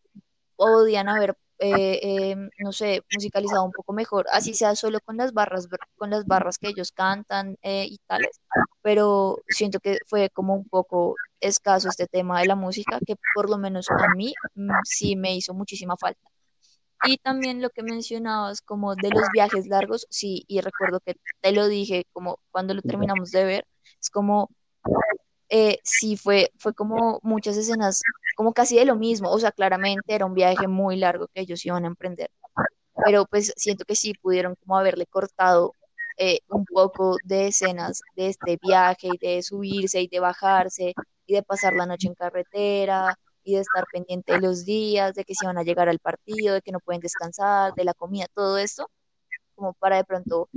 [0.56, 5.32] podían haber eh, em, no sé, musicalizado un poco mejor, así sea solo con las
[5.32, 8.40] barras, con las barras que ellos cantan eh, y tales,
[8.82, 13.50] pero siento que fue como un poco escaso este tema de la música, que por
[13.50, 16.20] lo menos a mí mm, sí me hizo muchísima falta.
[17.06, 21.52] Y también lo que mencionabas como de los viajes largos, sí, y recuerdo que te
[21.52, 23.66] lo dije como cuando lo terminamos de ver,
[24.00, 24.50] es como
[25.48, 28.02] eh, sí fue, fue como muchas escenas,
[28.36, 31.64] como casi de lo mismo, o sea, claramente era un viaje muy largo que ellos
[31.66, 32.30] iban a emprender,
[33.04, 35.72] pero pues siento que sí pudieron como haberle cortado
[36.18, 40.94] eh, un poco de escenas de este viaje y de subirse y de bajarse
[41.26, 45.24] y de pasar la noche en carretera y de estar pendiente de los días, de
[45.24, 48.26] que si van a llegar al partido, de que no pueden descansar, de la comida,
[48.34, 48.88] todo esto,
[49.54, 50.48] como para de pronto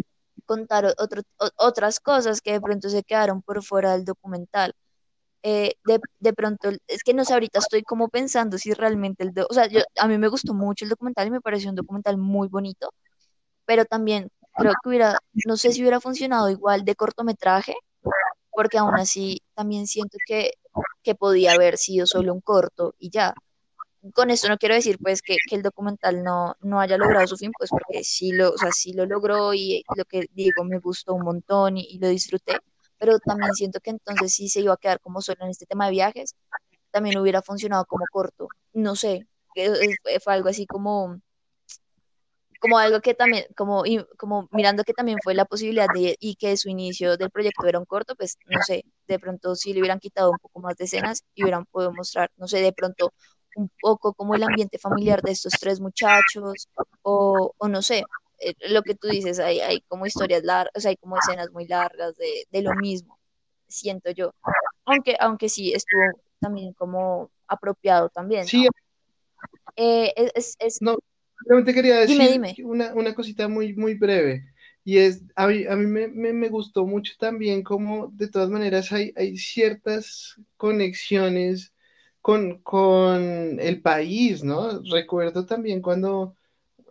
[0.45, 1.21] contar otro,
[1.57, 4.73] otras cosas que de pronto se quedaron por fuera del documental.
[5.43, 9.33] Eh, de, de, pronto, es que no sé, ahorita estoy como pensando si realmente el,
[9.49, 12.17] o sea, yo, a mí me gustó mucho el documental y me pareció un documental
[12.17, 12.91] muy bonito,
[13.65, 17.75] pero también creo que hubiera, no sé si hubiera funcionado igual de cortometraje,
[18.51, 20.51] porque aún así también siento que,
[21.03, 23.33] que podía haber sido solo un corto y ya,
[24.13, 27.37] con esto no quiero decir pues que, que, el documental no, no haya logrado su
[27.37, 30.79] fin, pues porque sí lo, o sea, sí lo logró y lo que digo me
[30.79, 32.57] gustó un montón y, lo disfruté,
[32.97, 35.85] pero también siento que entonces sí se iba a quedar como solo en este tema
[35.85, 36.35] de viajes,
[36.91, 39.27] también hubiera funcionado como corto, no sé,
[40.23, 41.19] fue algo así como
[42.59, 43.83] como algo que también, como,
[44.17, 47.79] como mirando que también fue la posibilidad de, y que su inicio del proyecto era
[47.79, 50.85] un corto, pues no sé, de pronto si le hubieran quitado un poco más de
[50.85, 53.13] escenas y hubieran podido mostrar, no sé, de pronto
[53.55, 56.67] un poco como el ambiente familiar de estos tres muchachos,
[57.01, 58.03] o, o no sé,
[58.39, 61.51] eh, lo que tú dices, hay, hay como historias largas, o sea, hay como escenas
[61.51, 63.17] muy largas de, de lo mismo,
[63.67, 64.33] siento yo.
[64.85, 66.03] Aunque, aunque sí estuvo
[66.39, 68.45] también como apropiado también.
[68.45, 68.67] Sí.
[69.75, 70.97] Eh, es, es, No,
[71.45, 74.43] realmente quería decir Una, una, cosita muy, muy breve.
[74.83, 78.49] Y es, a mí, a mí me, me, me, gustó mucho también como de todas
[78.49, 81.73] maneras hay, hay ciertas conexiones
[82.21, 84.81] con, el país, ¿no?
[84.91, 86.35] Recuerdo también cuando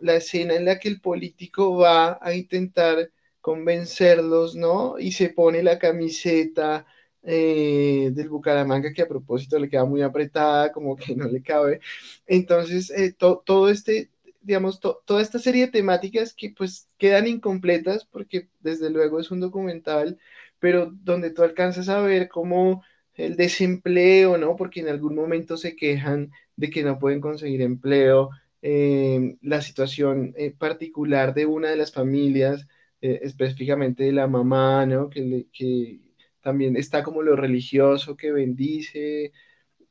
[0.01, 4.99] la escena en la que el político va a intentar convencerlos, ¿no?
[4.99, 6.85] Y se pone la camiseta
[7.23, 11.81] eh, del Bucaramanga, que a propósito le queda muy apretada, como que no le cabe.
[12.25, 18.49] Entonces, eh, todo este, digamos, toda esta serie de temáticas que pues quedan incompletas, porque
[18.59, 20.17] desde luego es un documental,
[20.59, 22.83] pero donde tú alcanzas a ver cómo
[23.13, 24.55] el desempleo, ¿no?
[24.55, 28.29] Porque en algún momento se quejan de que no pueden conseguir empleo,
[28.69, 32.67] eh, la situación eh, particular de una de las familias,
[33.01, 35.09] eh, específicamente de la mamá, ¿no?
[35.09, 36.01] Que, que,
[36.41, 39.31] también está como lo religioso que bendice.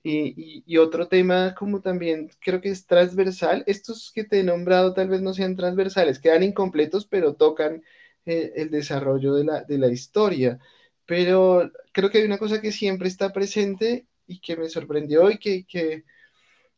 [0.02, 4.94] Y, y, otro tema como también creo que es transversal, estos que te he nombrado
[4.94, 7.82] tal vez no sean transversales, quedan incompletos, pero tocan
[8.26, 10.58] el desarrollo de la, de la historia.
[11.06, 15.38] Pero creo que hay una cosa que siempre está presente y que me sorprendió y
[15.38, 16.04] que, que,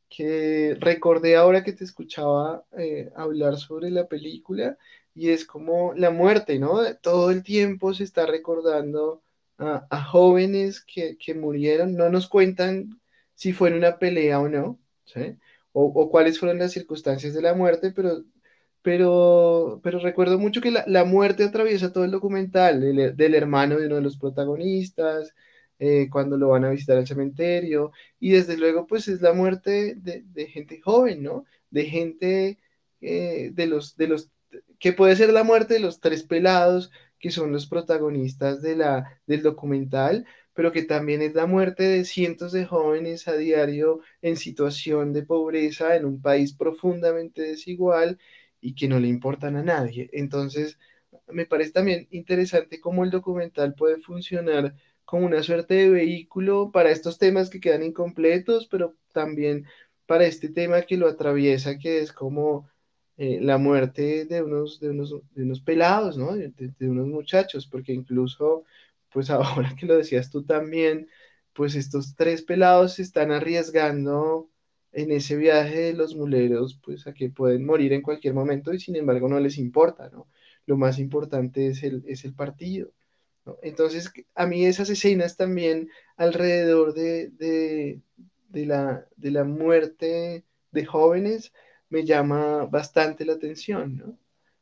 [0.08, 4.78] que recordé ahora que te escuchaba eh, hablar sobre la película
[5.14, 6.80] y es como la muerte, ¿no?
[6.96, 9.22] Todo el tiempo se está recordando
[9.58, 13.00] a, jóvenes que, que, murieron, no nos cuentan
[13.34, 15.36] si fue en una pelea o no, ¿sí?
[15.72, 18.24] O, o, cuáles fueron las circunstancias de la muerte, pero
[18.82, 23.86] pero, pero recuerdo mucho que la, la muerte atraviesa todo el documental del, hermano de
[23.86, 25.34] uno de los protagonistas,
[25.78, 29.94] eh, cuando lo van a visitar al cementerio, y desde luego pues es la muerte
[29.96, 31.44] de, gente joven, ¿no?
[31.70, 32.58] De gente
[33.00, 34.30] eh, de, los, de los,
[34.78, 40.26] que puede ser la muerte de los tres pelados, que son los protagonistas del documental,
[40.54, 45.22] pero que también es la muerte de cientos de jóvenes a diario en situación de
[45.24, 48.18] pobreza en un país profundamente desigual
[48.60, 50.10] y que no le importan a nadie.
[50.12, 50.78] Entonces,
[51.28, 54.74] me parece también interesante cómo el documental puede funcionar
[55.08, 59.64] como una suerte de vehículo para estos temas que quedan incompletos, pero también
[60.06, 62.68] para este tema que lo atraviesa, que es como
[63.16, 66.34] eh, la muerte de unos, de unos, de unos pelados, ¿no?
[66.36, 68.64] De, de, unos muchachos, porque incluso,
[69.10, 71.08] pues ahora que lo decías tú también,
[71.54, 74.50] pues estos tres pelados se están arriesgando
[74.92, 78.80] en ese viaje de los muleros, pues a que pueden morir en cualquier momento y
[78.80, 80.28] sin embargo no les importa, ¿no?
[80.66, 82.92] Lo más importante es el, es el partido.
[83.62, 88.00] Entonces, a mí esas escenas también alrededor de, de,
[88.48, 91.52] de, la, de la muerte de jóvenes
[91.90, 94.18] me llama bastante la atención, ¿no?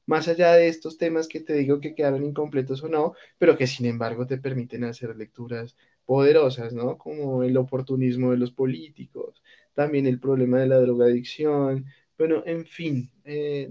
[0.06, 3.66] Más allá de estos temas que te digo que quedaron incompletos o no, pero que
[3.66, 6.96] sin embargo te permiten hacer lecturas poderosas, ¿no?
[6.98, 9.42] Como el oportunismo de los políticos,
[9.74, 13.70] también el problema de la drogadicción, bueno, en fin, eh,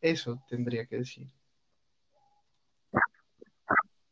[0.00, 1.28] eso tendría que decir.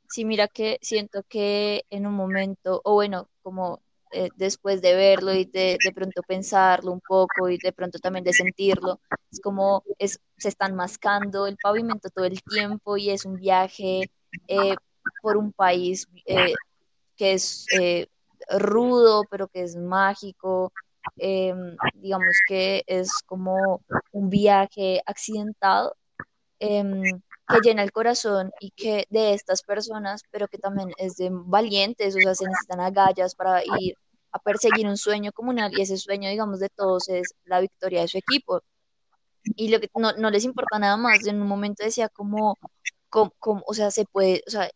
[0.08, 5.34] Sí, mira que siento que en un momento, o bueno, como eh, después de verlo
[5.34, 9.82] y de, de, pronto pensarlo un poco y de pronto también de sentirlo, es como
[9.98, 14.10] es, se están mascando el pavimento todo el tiempo y es un viaje
[14.48, 14.76] eh,
[15.22, 16.54] por un país eh,
[17.16, 17.66] que es
[18.58, 20.72] rudo, pero que es mágico,
[21.94, 23.80] digamos que es como
[24.12, 25.96] un viaje accidentado
[26.60, 26.82] eh,
[27.48, 32.16] que llena el corazón y que de estas personas, pero que también es de valientes,
[32.16, 33.94] o sea, se necesitan agallas para ir
[34.32, 38.08] a perseguir un sueño comunal y ese sueño, digamos, de todos es la victoria de
[38.08, 38.62] su equipo.
[39.44, 42.56] Y lo que no, no les importa nada más, en un momento decía como,
[43.08, 44.68] como, o sea, se puede, o sea,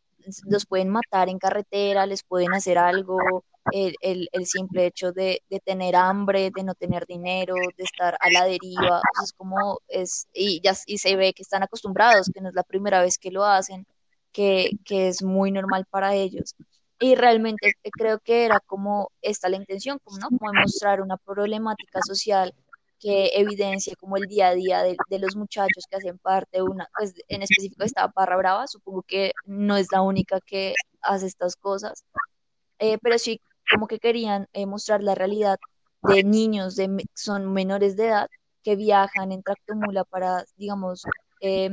[0.47, 5.43] los pueden matar en carretera, les pueden hacer algo, el, el, el simple hecho de,
[5.49, 10.27] de, tener hambre, de no tener dinero, de estar a la deriva, es como es,
[10.33, 13.31] y ya y se ve que están acostumbrados, que no es la primera vez que
[13.31, 13.87] lo hacen,
[14.33, 16.55] que, que es muy normal para ellos.
[16.99, 20.29] Y realmente creo que era como esta la intención, como, ¿no?
[20.29, 22.55] como demostrar una problemática social
[23.01, 26.63] que evidencia como el día a día de, de, los muchachos que hacen parte de
[26.63, 31.27] una, pues en específico esta Barra Brava, supongo que no es la única que hace
[31.27, 32.05] estas cosas,
[32.79, 35.59] eh, pero sí como que querían eh, mostrar la realidad
[36.03, 38.29] de niños, de, son menores de edad,
[38.63, 41.05] que viajan en tractomula para, digamos,
[41.41, 41.71] eh,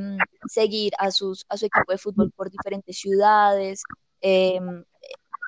[0.48, 3.82] seguir a, sus, a su equipo de fútbol por diferentes ciudades,
[4.20, 4.60] eh,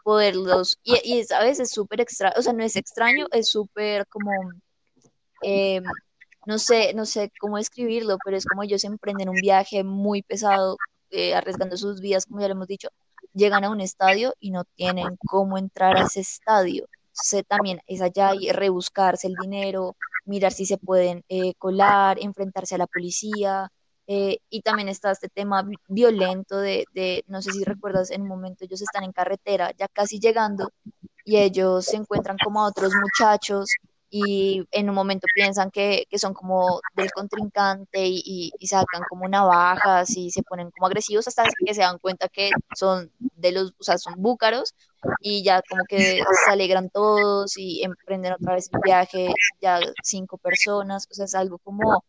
[0.04, 4.32] poderlos, y, y a veces súper extraño, o sea, no es extraño, es súper como,
[5.42, 5.80] eh,
[6.46, 10.76] no sé, no sé cómo escribirlo, pero es como ellos emprenden un viaje muy pesado,
[11.10, 12.88] eh, arriesgando sus vidas, como ya lo hemos dicho,
[13.34, 16.86] llegan a un estadio y no tienen cómo entrar a ese estadio.
[17.08, 22.74] Entonces, también es allá y rebuscarse el dinero, mirar si se pueden eh, colar, enfrentarse
[22.74, 23.70] a la policía.
[24.06, 26.84] Eh, y también está este tema violento de,
[27.28, 30.72] no sé si recuerdas, en un momento ellos están en carretera, ya casi llegando,
[31.24, 33.70] y ellos se encuentran como a otros muchachos
[34.10, 39.28] y en un momento piensan que, que son como del contrincante y, y, sacan como
[39.28, 43.72] navajas y se ponen como agresivos hasta que se dan cuenta que son de los,
[43.78, 44.74] o sea, son búcaros
[45.20, 50.38] y ya como que se alegran todos y emprenden otra vez el viaje, ya cinco
[50.38, 52.04] personas, o sea, es algo como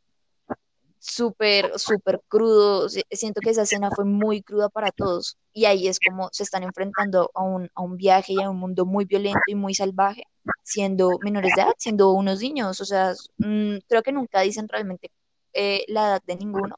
[1.01, 2.87] súper, súper crudo.
[2.89, 5.37] Siento que esa escena fue muy cruda para todos.
[5.53, 8.57] Y ahí es como se están enfrentando a un, a un viaje y a un
[8.57, 10.23] mundo muy violento y muy salvaje,
[10.63, 12.79] siendo menores de edad, siendo unos niños.
[12.81, 15.11] O sea, mm, creo que nunca dicen realmente
[15.53, 16.75] eh, la edad de ninguno.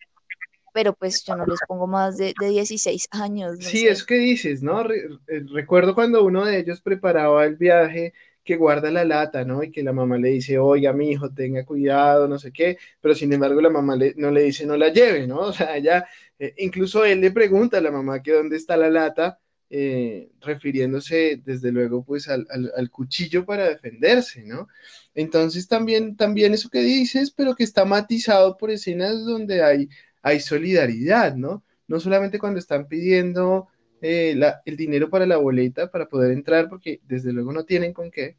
[0.74, 3.58] Pero pues yo no les pongo más de, de 16 años.
[3.60, 4.82] sí, es que dices, ¿no?
[4.92, 5.10] Eh,
[5.54, 9.64] recuerdo cuando uno de ellos preparaba el viaje que guarda la lata, ¿no?
[9.64, 13.16] Y que la mamá le dice, oiga, mi hijo, tenga cuidado, no sé qué, pero
[13.16, 15.40] sin embargo la mamá no le dice, no la lleve, ¿no?
[15.54, 16.08] O sea, ya,
[16.40, 19.40] eh, incluso él le pregunta a la mamá que dónde está la lata,
[19.76, 22.46] eh, refiriéndose desde luego pues al,
[22.92, 24.68] cuchillo para defenderse, ¿no?
[25.16, 29.90] Entonces también, también eso que dices, pero que está matizado por escenas donde hay,
[30.22, 31.64] hay solidaridad, ¿no?
[31.88, 33.68] No solamente cuando están pidiendo
[34.04, 38.12] eh, el dinero para la boleta para poder entrar, porque desde luego no tienen con
[38.12, 38.38] qué,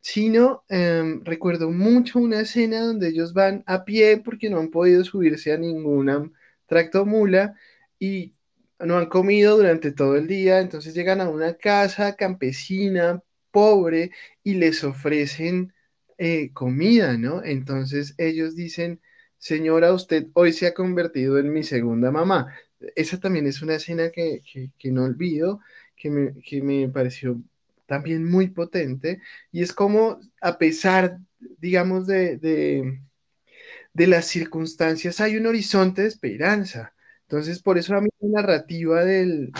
[0.00, 5.04] sino em, recuerdo mucho una escena donde ellos van a pie porque no han podido
[5.04, 6.28] subirse a ninguna
[6.66, 7.54] tracto mula
[8.00, 8.35] y
[8.78, 14.10] no han comido durante todo el día, entonces llegan a una casa campesina, pobre,
[14.42, 15.72] y les ofrecen
[16.18, 17.42] eh, comida, ¿no?
[17.44, 19.00] Entonces ellos dicen,
[19.38, 22.54] señora, usted hoy se ha convertido en mi segunda mamá
[22.94, 24.42] esa también es una escena que,
[24.84, 25.60] no olvido,
[25.96, 27.40] que me, pareció
[27.86, 29.20] también muy potente,
[29.52, 31.18] y es como a pesar,
[31.58, 36.94] digamos, de, de, las circunstancias, hay un horizonte de esperanza.
[37.28, 39.50] Entonces, por eso a mí la narrativa del,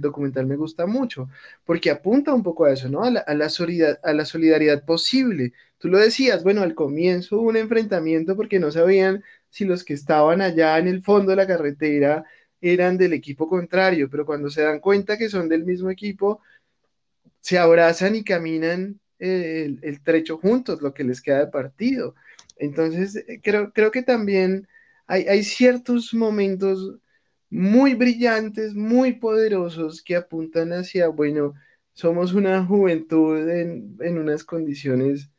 [0.00, 1.28] documental me gusta mucho,
[1.64, 3.04] porque apunta un poco a eso, ¿no?
[3.04, 5.52] A la, a la, solidaridad, a la solidaridad posible.
[5.78, 9.92] Tú lo decías, bueno, al comienzo hubo un enfrentamiento porque no sabían si los que
[9.94, 12.24] estaban allá en el fondo de la carretera
[12.62, 16.40] eran del equipo contrario, pero cuando se dan cuenta que son del mismo equipo,
[17.40, 22.14] se abrazan y caminan eh, el, trecho juntos, lo que les queda de partido.
[22.56, 24.68] Entonces, eh, creo, creo que también
[25.06, 26.98] hay, hay, ciertos momentos
[27.50, 31.54] muy brillantes, muy poderosos que apuntan hacia, bueno,
[31.92, 35.30] somos una juventud en, en unas condiciones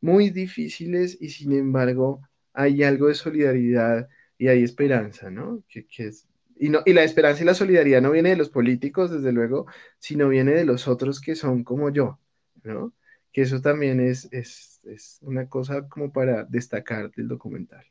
[0.00, 4.08] muy difíciles y sin embargo hay algo de solidaridad
[4.38, 5.64] y hay esperanza, ¿no?
[5.68, 6.26] Que, que es
[6.58, 9.66] y, no, y la esperanza y la solidaridad no viene de los políticos, desde luego,
[9.98, 12.18] sino viene de los otros que son como yo,
[12.64, 12.94] ¿no?
[13.32, 17.84] Que eso también es, es, es una cosa como para destacar del documental.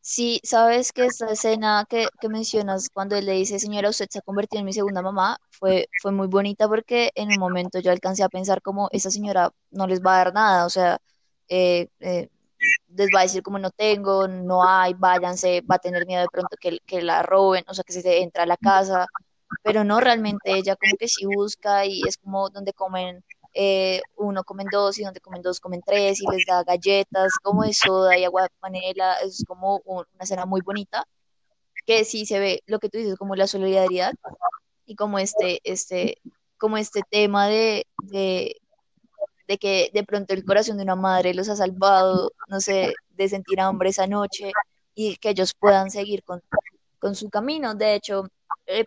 [0.00, 4.20] Sí, sabes que esta escena que, que, mencionas cuando él le dice, señora, usted se
[4.20, 7.90] ha convertido en mi segunda mamá, fue, fue muy bonita porque en un momento yo
[7.92, 10.98] alcancé a pensar como esa señora no les va a dar nada, o sea,
[11.48, 12.28] eh, eh,
[12.88, 16.28] les va a decir como no tengo, no hay, váyanse, va a tener miedo de
[16.32, 19.06] pronto que, que la roben, o sea, que se entra a la casa,
[19.62, 23.24] pero no, realmente ella como que sí busca y es como donde comen
[23.60, 27.64] eh, uno comen dos y donde comen dos comen tres y les da galletas como
[27.64, 31.04] de soda y agua de panela, es como una escena muy bonita
[31.84, 34.14] que sí se ve lo que tú dices como la solidaridad
[34.86, 36.20] y como este este
[36.56, 38.56] como este tema de, de
[39.48, 43.28] de que de pronto el corazón de una madre los ha salvado, no sé, de
[43.28, 44.52] sentir hambre esa noche
[44.94, 46.42] y que ellos puedan seguir con,
[47.00, 47.74] con su camino.
[47.74, 48.28] De hecho,
[48.66, 48.84] eh,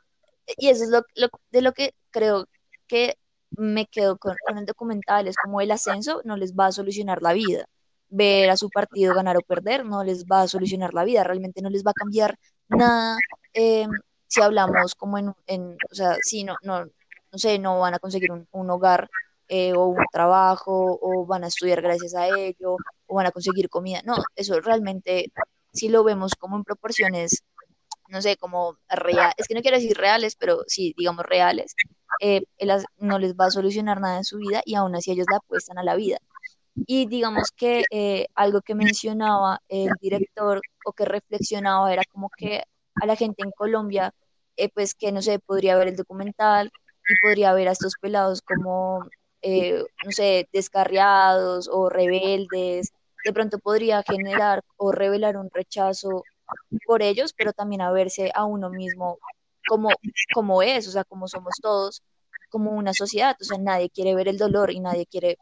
[0.58, 1.04] y eso es lo,
[1.52, 2.46] de lo que creo
[2.88, 3.18] que
[3.52, 7.34] me quedo con, el documental, es como el ascenso no les va a solucionar la
[7.34, 7.66] vida.
[8.10, 11.62] Ver a su partido ganar o perder no les va a solucionar la vida, realmente
[11.62, 12.38] no les va a cambiar
[12.68, 13.18] nada.
[13.54, 13.88] Eh,
[14.28, 18.00] si hablamos como en, en, o sea, si no, no, no sé, no van a
[18.00, 19.10] conseguir un, un hogar
[19.48, 22.78] eh, o un trabajo o van a estudiar gracias a ello
[23.08, 24.02] o van a conseguir comida.
[24.06, 25.32] No, eso realmente
[25.74, 27.44] si lo vemos como en proporciones,
[28.12, 31.74] no sé, como real, es que no quiero decir reales, pero sí, digamos reales,
[32.22, 32.44] eh,
[33.00, 35.78] no les va a solucionar nada en su vida y aún así ellos la apuestan
[35.80, 36.18] a la vida.
[36.76, 42.64] Y digamos que eh, algo que mencionaba el director o que reflexionaba era como que
[43.02, 44.14] a la gente en Colombia,
[44.76, 46.72] pues que no sé, podría ver el documental
[47.10, 49.10] y podría ver a estos pelados como
[49.42, 52.94] eh, no sé, descarriados o rebeldes,
[53.26, 56.24] de pronto podría generar o revelar un rechazo
[56.86, 59.20] por ellos, pero también a verse a uno mismo
[59.68, 59.90] como,
[60.34, 62.04] como es, o sea, como somos todos,
[62.50, 65.38] como una sociedad, o sea, nadie quiere ver el dolor y nadie quiere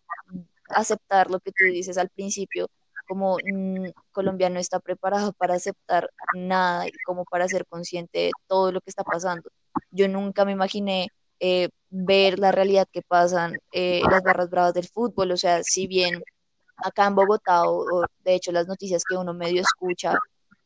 [0.70, 2.68] aceptar lo que tú dices al principio,
[3.08, 8.32] como mm, Colombia no está preparado para aceptar nada y como para ser consciente de
[8.48, 9.50] todo lo que está pasando.
[9.92, 14.88] Yo nunca me imaginé eh, ver la realidad que pasan eh, las barras bravas del
[14.88, 15.32] fútbol.
[15.32, 16.22] O sea, si bien
[16.78, 20.18] acá en Bogotá, o, de hecho las noticias que uno medio escucha,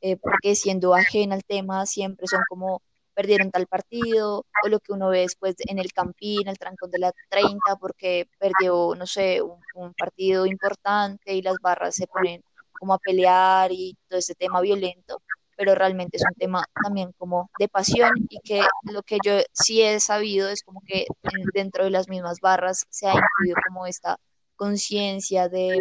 [0.03, 2.81] eh, porque siendo ajena al tema, siempre son como
[3.15, 6.99] perdieron tal partido, o lo que uno ve después en el Campín, el trancón de
[6.99, 12.43] la 30, porque perdió, no sé, un, un partido importante y las barras se ponen
[12.79, 15.21] como a pelear y todo ese tema violento
[15.55, 19.81] pero realmente es un tema también como de pasión y que lo que yo sí
[19.81, 21.05] he sabido es como que
[21.53, 24.17] dentro de las mismas barras se ha incluido como esta
[24.55, 25.77] conciencia de,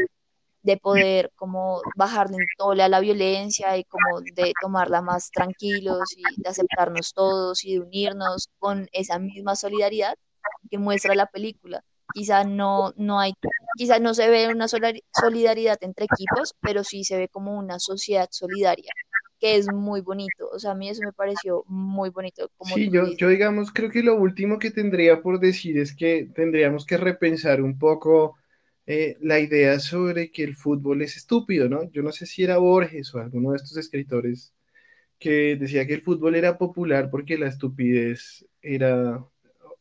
[0.62, 6.00] de, poder como bajar de tole a la violencia y como de tomarla más tranquilos
[6.16, 10.14] y de aceptarnos todos y de unirnos con esa misma solidaridad
[10.70, 11.84] que muestra la película.
[12.14, 13.32] Quizá no, no hay,
[13.76, 18.28] quizá no se ve una solidaridad entre equipos, pero sí se ve como una sociedad
[18.30, 18.92] solidaria
[19.42, 20.48] que es muy bonito.
[20.52, 22.48] O sea, a mí eso me pareció muy bonito.
[22.56, 26.28] Como sí, yo, yo digamos, creo que lo último que tendría por decir es que
[26.32, 28.36] tendríamos que repensar un poco
[28.86, 31.90] eh, la idea sobre que el fútbol es estúpido, ¿no?
[31.92, 34.52] Yo no sé si era Borges o alguno de estos escritores
[35.18, 39.24] que decía que el fútbol era popular porque la estupidez era,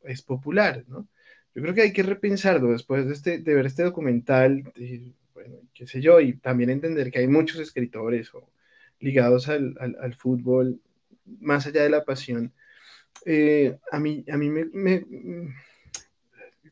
[0.04, 1.08] es popular, ¿no?
[1.54, 4.72] Yo creo que hay que repensarlo después de, este, de ver este documental,
[5.34, 8.50] bueno, qué sé yo, y también entender que hay muchos escritores o
[9.00, 10.80] ligados al, al, fútbol,
[11.40, 12.54] más allá de la pasión.
[13.26, 15.06] Eh, a mí, a mí me, me,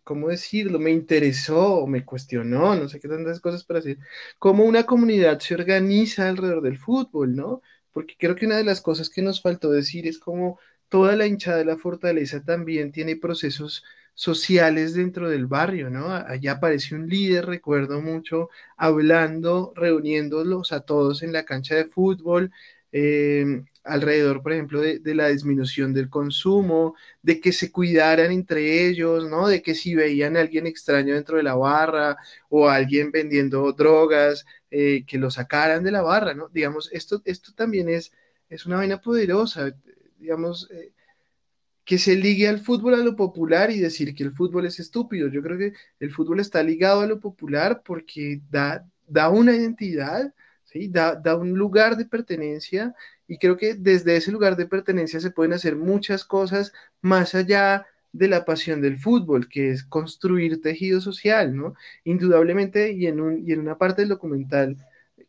[0.04, 0.80] ¿cómo decirlo?
[0.80, 4.00] Me interesó, me cuestionó, no sé qué tantas cosas para decir,
[4.40, 7.62] cómo una comunidad se organiza alrededor del fútbol, ¿no?
[7.92, 11.28] Porque creo que una de las cosas que nos faltó decir es cómo toda la
[11.28, 13.84] hinchada de la fortaleza también tiene procesos
[14.14, 16.12] sociales dentro del barrio, ¿no?
[16.14, 22.52] Allá aparece un líder, recuerdo mucho, hablando, reuniéndolos a todos en la cancha de fútbol,
[22.92, 29.30] eh, alrededor, por ejemplo, de, la disminución del consumo, de que se cuidaran entre ellos,
[29.30, 29.48] ¿no?
[29.48, 32.18] De que si veían a alguien extraño dentro de la barra
[32.50, 36.50] o a alguien vendiendo drogas, eh, que lo sacaran de la barra, ¿no?
[36.50, 38.12] Digamos, esto, esto también es,
[38.50, 39.76] es una vaina poderosa,
[40.20, 40.92] digamos, eh,
[41.90, 45.28] que se ligue al fútbol a lo popular y decir que el fútbol es estúpido.
[45.28, 50.32] Yo creo que el fútbol está ligado a lo popular porque da, da una identidad,
[50.66, 50.88] ¿sí?
[50.88, 52.94] da, da un lugar de pertenencia
[53.30, 57.86] y creo que desde ese lugar de pertenencia se pueden hacer muchas cosas más allá
[58.12, 61.76] de la pasión del fútbol, que es construir tejido social, ¿no?
[62.04, 64.78] Indudablemente, y en, un, y en una parte del documental,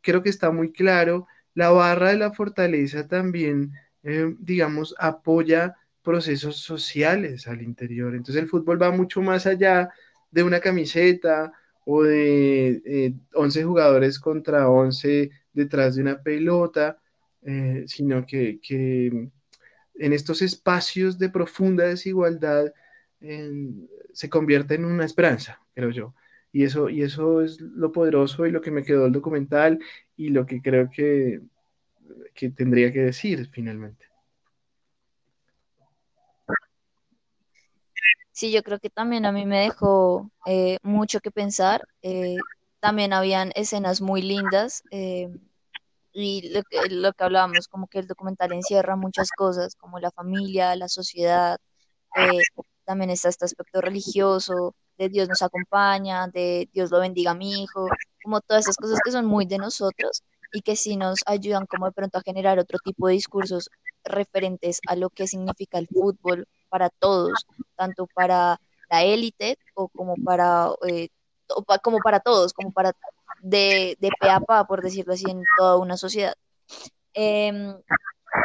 [0.01, 3.73] creo que está muy claro, la barra de la fortaleza también,
[4.03, 8.15] eh, digamos, apoya procesos sociales al interior.
[8.15, 9.91] Entonces el fútbol va mucho más allá
[10.31, 11.53] de una camiseta
[11.85, 17.00] o de 11 eh, jugadores contra 11 detrás de una pelota,
[17.43, 18.61] eh, sino que,
[19.95, 22.73] en estos espacios de profunda desigualdad
[24.13, 26.15] se convierte en una esperanza, creo yo.
[26.53, 29.79] Y eso, y eso es lo poderoso y lo que me quedó el documental
[30.17, 31.41] y lo que creo que,
[32.35, 34.07] que tendría que decir finalmente.
[38.33, 41.87] Sí, yo creo que también a mí me dejó eh, mucho que pensar.
[42.03, 42.39] Eh,
[42.81, 44.83] también habían escenas muy lindas
[46.13, 50.11] y lo que, lo que hablábamos, como que el documental encierra muchas cosas, como la
[50.11, 51.59] familia, la sociedad,
[52.85, 57.63] también está este aspecto religioso, de Dios nos acompaña, de Dios lo bendiga a mi
[57.63, 57.87] hijo,
[58.23, 61.87] como todas esas cosas que son muy de nosotros y que sí nos ayudan como
[61.87, 63.71] de pronto a generar otro tipo de discursos
[64.05, 67.47] referentes a lo que significa el fútbol para todos,
[67.77, 71.09] tanto para la élite o como para, eh,
[71.83, 72.93] como para todos, como para
[73.41, 76.35] de, de pe a pa, por decirlo así, en toda una sociedad.
[77.15, 77.75] Em,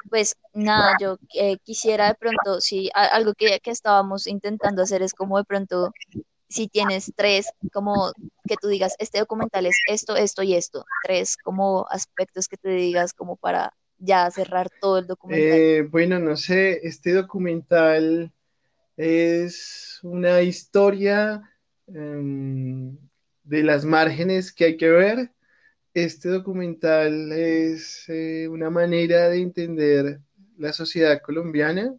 [0.10, 5.14] pues nada, yo eh, quisiera de pronto, si algo que, que estábamos intentando hacer es
[5.14, 5.92] como de pronto,
[6.50, 8.12] si tienes tres, como
[8.48, 12.70] que tú digas, este documental es esto, esto y esto, tres como aspectos que te
[12.70, 15.58] digas como para ya cerrar todo el documental?
[15.58, 18.32] Eh, bueno, no sé, este documental
[18.98, 21.42] es una historia
[21.88, 22.98] em,
[23.46, 25.32] de las márgenes que hay que ver.
[25.94, 30.20] Este documental es eh, una manera de entender
[30.58, 31.96] la sociedad colombiana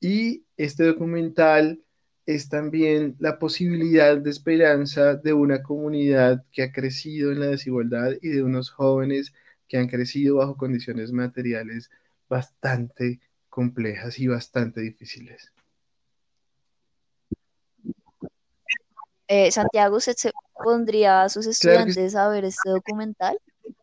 [0.00, 1.82] y este documental
[2.24, 8.12] es también la posibilidad de esperanza de una comunidad que ha crecido en la desigualdad
[8.22, 9.34] y de unos jóvenes
[9.68, 11.90] que han crecido bajo condiciones materiales
[12.28, 15.52] bastante complejas y bastante difíciles.
[19.26, 20.14] Eh, Santiago, ¿se,
[20.62, 23.38] pondría a sus estudiantes a ver este documental?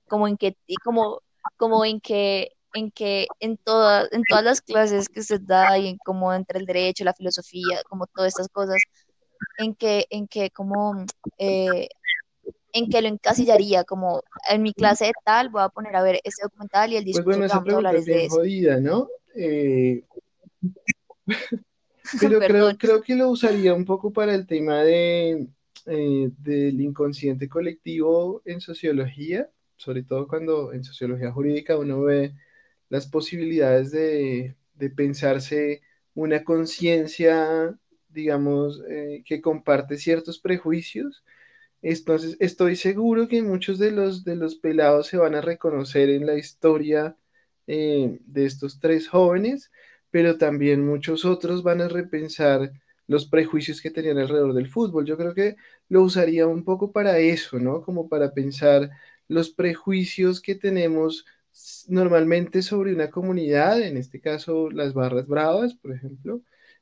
[0.08, 1.22] ¿Como en qué, como,
[1.58, 5.88] como en qué, en que en todas, en todas las clases que usted da y
[5.88, 8.78] en como entre el derecho, la filosofía, como todas estas cosas,
[9.58, 11.06] en que, en que como
[11.38, 11.90] eh,
[12.74, 16.20] en que lo encasillaría, como en mi clase de tal voy a poner a ver
[16.24, 19.08] este documental y el Pues discurso bueno, que esa pregunta es de bien jodida, ¿no?
[19.36, 20.04] Eh,
[22.40, 25.48] pero creo que lo usaría un poco para el tema de,
[25.88, 32.34] eh, del inconsciente colectivo en sociología, sobre todo cuando en sociología jurídica uno ve
[32.90, 35.82] las posibilidades de, de pensarse
[36.14, 37.78] una conciencia,
[38.10, 41.24] digamos, eh, que comparte ciertos prejuicios.
[41.82, 46.26] Entonces, estoy seguro que muchos de los, de los pelados se van a reconocer en
[46.26, 47.18] la historia
[47.68, 49.72] eh, de estos tres jóvenes,
[50.10, 52.72] pero también muchos otros van a repensar
[53.08, 55.06] los prejuicios que tenían alrededor del fútbol.
[55.06, 55.56] Yo creo que
[55.90, 57.82] lo usaría un poco para eso, ¿no?
[57.82, 58.90] Como para pensar
[59.28, 61.26] los prejuicios que tenemos
[61.88, 66.42] normalmente sobre una comunidad, en este caso las barras bravas, por ejemplo,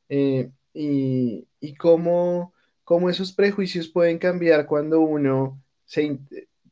[0.09, 1.45] eh, y,
[1.77, 2.53] cómo,
[2.83, 6.19] cómo, esos prejuicios pueden cambiar cuando uno se,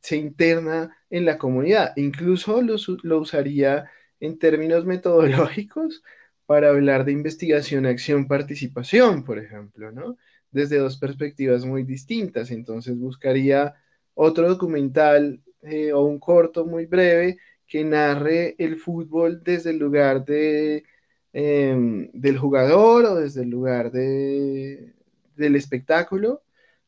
[0.00, 1.92] se interna en la comunidad.
[1.96, 6.02] Incluso lo, lo, usaría en términos metodológicos
[6.46, 10.18] para hablar de investigación, acción, participación, por ejemplo, ¿no?
[10.54, 12.50] Desde dos perspectivas muy distintas.
[12.50, 13.74] Entonces buscaría
[14.14, 20.24] otro documental eh, o un corto muy breve que narre el fútbol desde el lugar
[20.24, 20.84] de,
[21.32, 24.94] eh, del jugador o desde el lugar de,
[25.36, 26.42] del espectáculo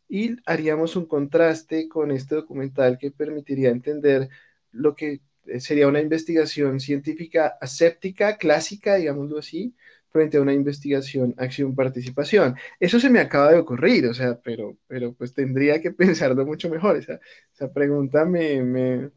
[0.08, 4.28] y haríamos un contraste con este documental que permitiría entender
[4.70, 5.20] lo que
[5.58, 9.74] sería una investigación científica aséptica, clásica, digámoslo así,
[10.16, 12.56] frente a una investigación acción-participación.
[12.80, 16.70] Eso se me acaba de ocurrir, o sea, pero, pero pues tendría que pensarlo mucho
[16.70, 16.96] mejor.
[16.96, 17.20] Esa,
[17.52, 19.10] esa pregunta me, me,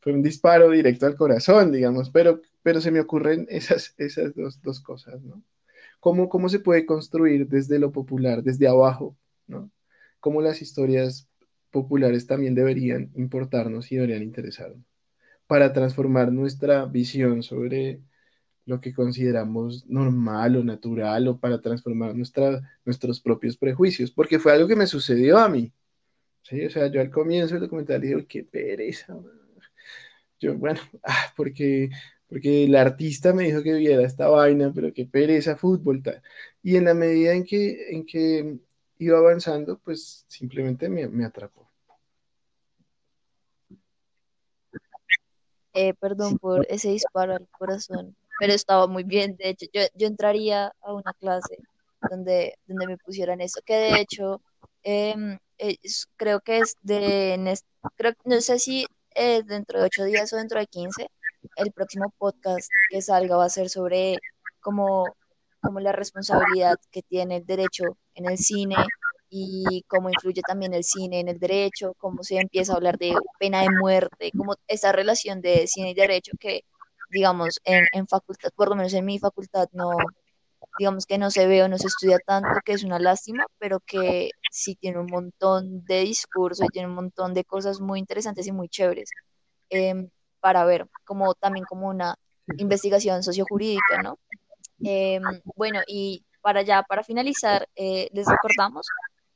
[0.00, 4.62] fue un disparo directo al corazón, digamos, pero, pero se me ocurren esas, esas dos,
[4.62, 5.42] dos cosas, ¿no?
[5.98, 9.16] ¿Cómo, ¿Cómo se puede construir desde lo popular, desde abajo,
[9.48, 9.72] ¿no?
[10.20, 11.28] Cómo las historias
[11.72, 14.84] populares también deberían importarnos y deberían interesarnos
[15.48, 18.02] para transformar nuestra visión sobre
[18.64, 24.52] lo que consideramos normal o natural o para transformar nuestra, nuestros propios prejuicios, porque fue
[24.52, 25.72] algo que me sucedió a mí.
[26.42, 26.64] ¿sí?
[26.66, 29.14] O sea, yo al comienzo del documental dije, qué pereza.
[29.14, 29.42] Man.
[30.40, 31.90] Yo, bueno, ah, porque,
[32.28, 36.22] porque el artista me dijo que viera esta vaina, pero qué pereza fútbol tal.
[36.62, 38.58] Y en la medida en que, en que
[38.98, 41.70] iba avanzando, pues simplemente me, me atrapó.
[45.74, 49.36] Eh, perdón por ese disparo al corazón, pero estaba muy bien.
[49.36, 51.58] De hecho, yo, yo entraría a una clase
[52.10, 54.40] donde, donde me pusieran eso, que de hecho
[54.84, 55.14] eh,
[56.16, 57.56] creo que es de,
[57.96, 61.08] creo, no sé si eh, dentro de ocho días o dentro de quince,
[61.56, 64.18] el próximo podcast que salga va a ser sobre
[64.60, 65.14] cómo,
[65.60, 68.76] cómo la responsabilidad que tiene el derecho en el cine
[69.28, 73.14] y cómo influye también el cine en el derecho, cómo se empieza a hablar de
[73.38, 76.64] pena de muerte, como esa relación de cine y derecho que,
[77.12, 79.90] digamos, en, en facultad, por lo menos en mi facultad, no,
[80.78, 83.80] digamos que no se ve o no se estudia tanto, que es una lástima, pero
[83.80, 88.46] que sí tiene un montón de discurso y tiene un montón de cosas muy interesantes
[88.46, 89.10] y muy chéveres
[89.70, 90.08] eh,
[90.40, 92.16] para ver, como también como una
[92.58, 94.18] investigación sociojurídica, ¿no?
[94.84, 95.20] Eh,
[95.56, 98.86] bueno, y para ya, para finalizar, eh, les recordamos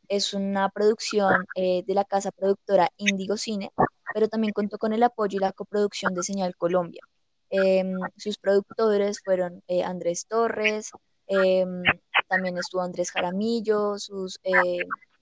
[0.09, 3.71] es una producción eh, de la casa productora Indigo Cine,
[4.15, 7.03] pero también contó con el apoyo y la coproducción de Señal Colombia.
[7.51, 7.85] Eh,
[8.17, 10.91] sus productores fueron eh, Andrés Torres,
[12.29, 14.39] también estuvo Andrés Jaramillo, sus,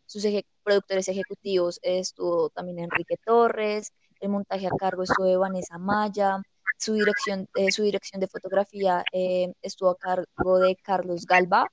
[0.07, 5.79] sus eje productores ejecutivos estuvo también Enrique Torres, el montaje a cargo estuvo de Vanessa
[5.79, 6.43] Maya,
[6.79, 9.05] su dirección, su dirección de fotografía
[9.63, 11.67] estuvo a cargo de Carlos Galba,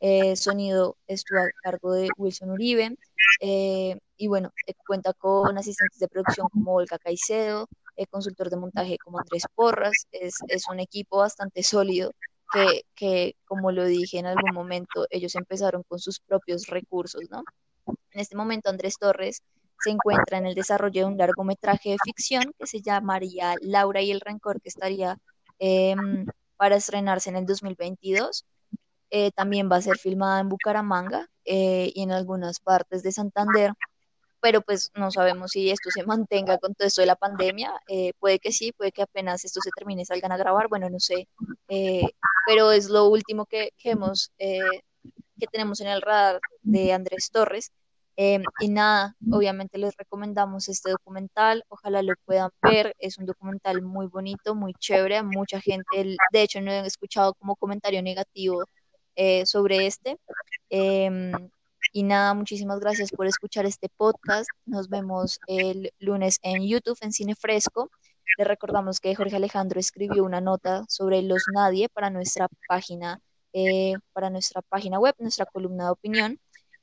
[0.00, 2.96] eh, sonido estuvo a cargo de Wilson Uribe
[3.40, 7.66] eh, y bueno, eh, cuenta con asistentes de producción como Olga Caicedo,
[8.06, 12.12] consultor de montaje como Andrés Porras, es, es un equipo bastante sólido
[12.52, 17.42] que, que, como lo dije en algún momento, ellos empezaron con sus propios recursos, ¿no?
[18.12, 19.42] En este momento Andrés Torres
[19.80, 24.10] se encuentra en el desarrollo de un largometraje de ficción que se llamaría Laura y
[24.10, 25.18] el Rencor, que estaría
[25.58, 25.94] eh,
[26.56, 28.44] para estrenarse en el 2022.
[29.10, 33.72] Eh, también va a ser filmada en Bucaramanga eh, y en algunas partes de Santander,
[34.40, 38.12] pero pues no sabemos si esto se mantenga con todo esto de la pandemia, eh,
[38.18, 41.28] puede que sí, puede que apenas esto se termine salgan a grabar, bueno, no sé,
[42.46, 43.96] pero es lo último que, que
[45.52, 47.72] tenemos en el radar de Andrés Torres.
[48.20, 53.80] Em, y nada, obviamente les recomendamos este documental, ojalá lo puedan ver, es un documental
[53.80, 58.64] muy bonito, muy chévere, mucha gente, de hecho no he escuchado como comentario negativo
[59.14, 60.18] eh, sobre este.
[61.92, 64.48] Y nada, muchísimas gracias por escuchar este podcast.
[64.66, 67.90] Nos vemos el lunes en YouTube, en Cine Fresco.
[68.36, 73.20] Le recordamos que Jorge Alejandro escribió una nota sobre los nadie para nuestra página,
[73.52, 76.40] eh, para nuestra página web, nuestra columna de opinión.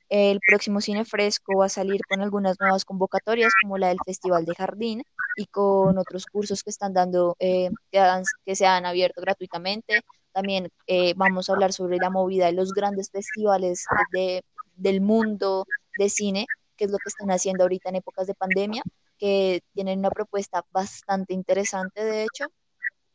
[0.08, 4.44] El próximo Cine Fresco va a salir con algunas nuevas convocatorias, como la del Festival
[4.44, 5.02] de Jardín
[5.36, 10.02] y con otros cursos que están dando, eh, que, se han abierto gratuitamente.
[10.32, 14.44] También eh, vamos a hablar sobre la movida de los grandes festivales de,
[14.76, 15.66] del mundo
[15.98, 16.46] de cine,
[16.76, 18.82] que es lo que están haciendo ahorita en épocas de pandemia,
[19.18, 22.46] que tienen una propuesta bastante interesante, de hecho.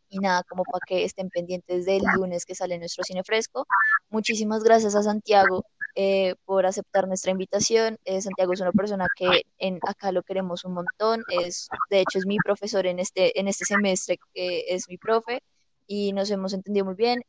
[0.09, 3.66] Y nada, como para que estén pendientes del lunes que sale nuestro cine fresco.
[4.09, 5.64] Muchísimas gracias a Santiago
[5.95, 7.97] eh, por aceptar nuestra invitación.
[8.03, 11.24] Eh, Santiago es una persona que en acá lo queremos un montón.
[11.30, 15.41] Es, de hecho, es mi profesor en este, en este semestre, que es mi profe,
[15.88, 17.24] y nos hemos entendido muy bien.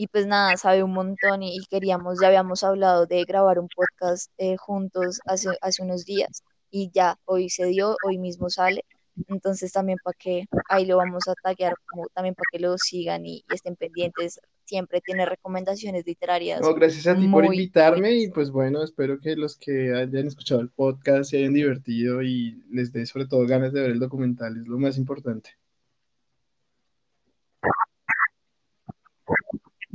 [0.00, 4.30] Y pues nada, sabe un montón y, queríamos, ya habíamos hablado de grabar un podcast
[4.38, 8.84] eh, juntos hace, hace unos días y ya hoy se dio, hoy mismo sale.
[9.26, 13.26] Entonces también para que ahí lo vamos a taggear, como también para que lo sigan
[13.26, 14.40] y, estén pendientes.
[14.64, 16.60] Siempre tiene recomendaciones literarias.
[16.76, 20.68] gracias a ti por invitarme y pues bueno, espero que los que hayan escuchado el
[20.68, 24.68] podcast se hayan divertido y les dé sobre todo ganas de ver el documental, es
[24.68, 25.56] lo más importante.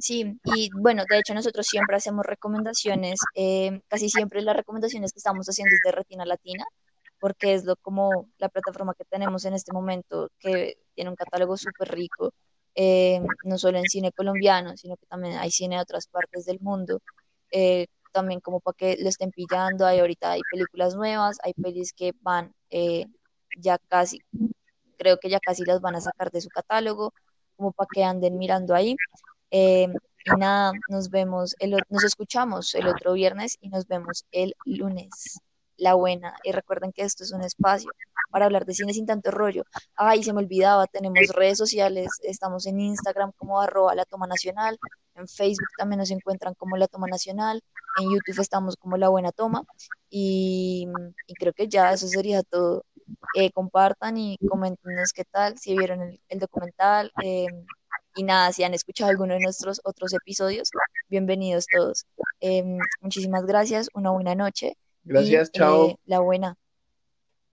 [0.03, 5.19] Sí, y bueno, de hecho nosotros siempre hacemos recomendaciones, eh, casi siempre las recomendaciones que
[5.19, 6.65] estamos haciendo es de Retina Latina,
[7.21, 11.55] porque es lo como la plataforma que tenemos en este momento, que tiene un catálogo
[11.55, 12.33] súper rico,
[12.75, 16.59] eh, no solo en cine colombiano, sino que también hay cine de otras partes del
[16.59, 16.99] mundo,
[17.51, 21.93] eh, también como para que lo estén pillando, hay ahorita hay películas nuevas, hay pelis
[21.93, 22.53] que van
[23.57, 24.19] ya casi,
[24.97, 27.13] creo que ya casi las van a sacar de su catálogo,
[27.55, 28.97] como para que anden mirando ahí.
[29.55, 29.87] Eh,
[30.25, 35.39] y nada, nos vemos, el, nos escuchamos el otro viernes y nos vemos el lunes.
[35.77, 36.35] La buena.
[36.43, 37.91] Y recuerden que esto es un espacio
[38.31, 39.63] para hablar de cine sin tanto rollo.
[39.95, 44.79] Ay, se me olvidaba, tenemos redes sociales, estamos en Instagram como arroba la toma nacional,
[45.13, 47.61] en Facebook también nos encuentran como la toma nacional,
[47.99, 49.63] en YouTube estamos como la buena toma
[50.09, 50.87] y,
[51.37, 52.85] creo que ya eso sería todo.
[53.35, 57.11] Eh, compartan y coméntenos qué tal, si vieron el, documental.
[57.23, 57.47] Eh,
[58.15, 60.69] y nada, si han escuchado alguno de nuestros otros episodios,
[61.09, 62.05] bienvenidos todos.
[62.39, 64.77] Em, muchísimas gracias, una buena noche.
[65.03, 65.89] Gracias, chao.
[65.89, 66.57] Eh, la buena.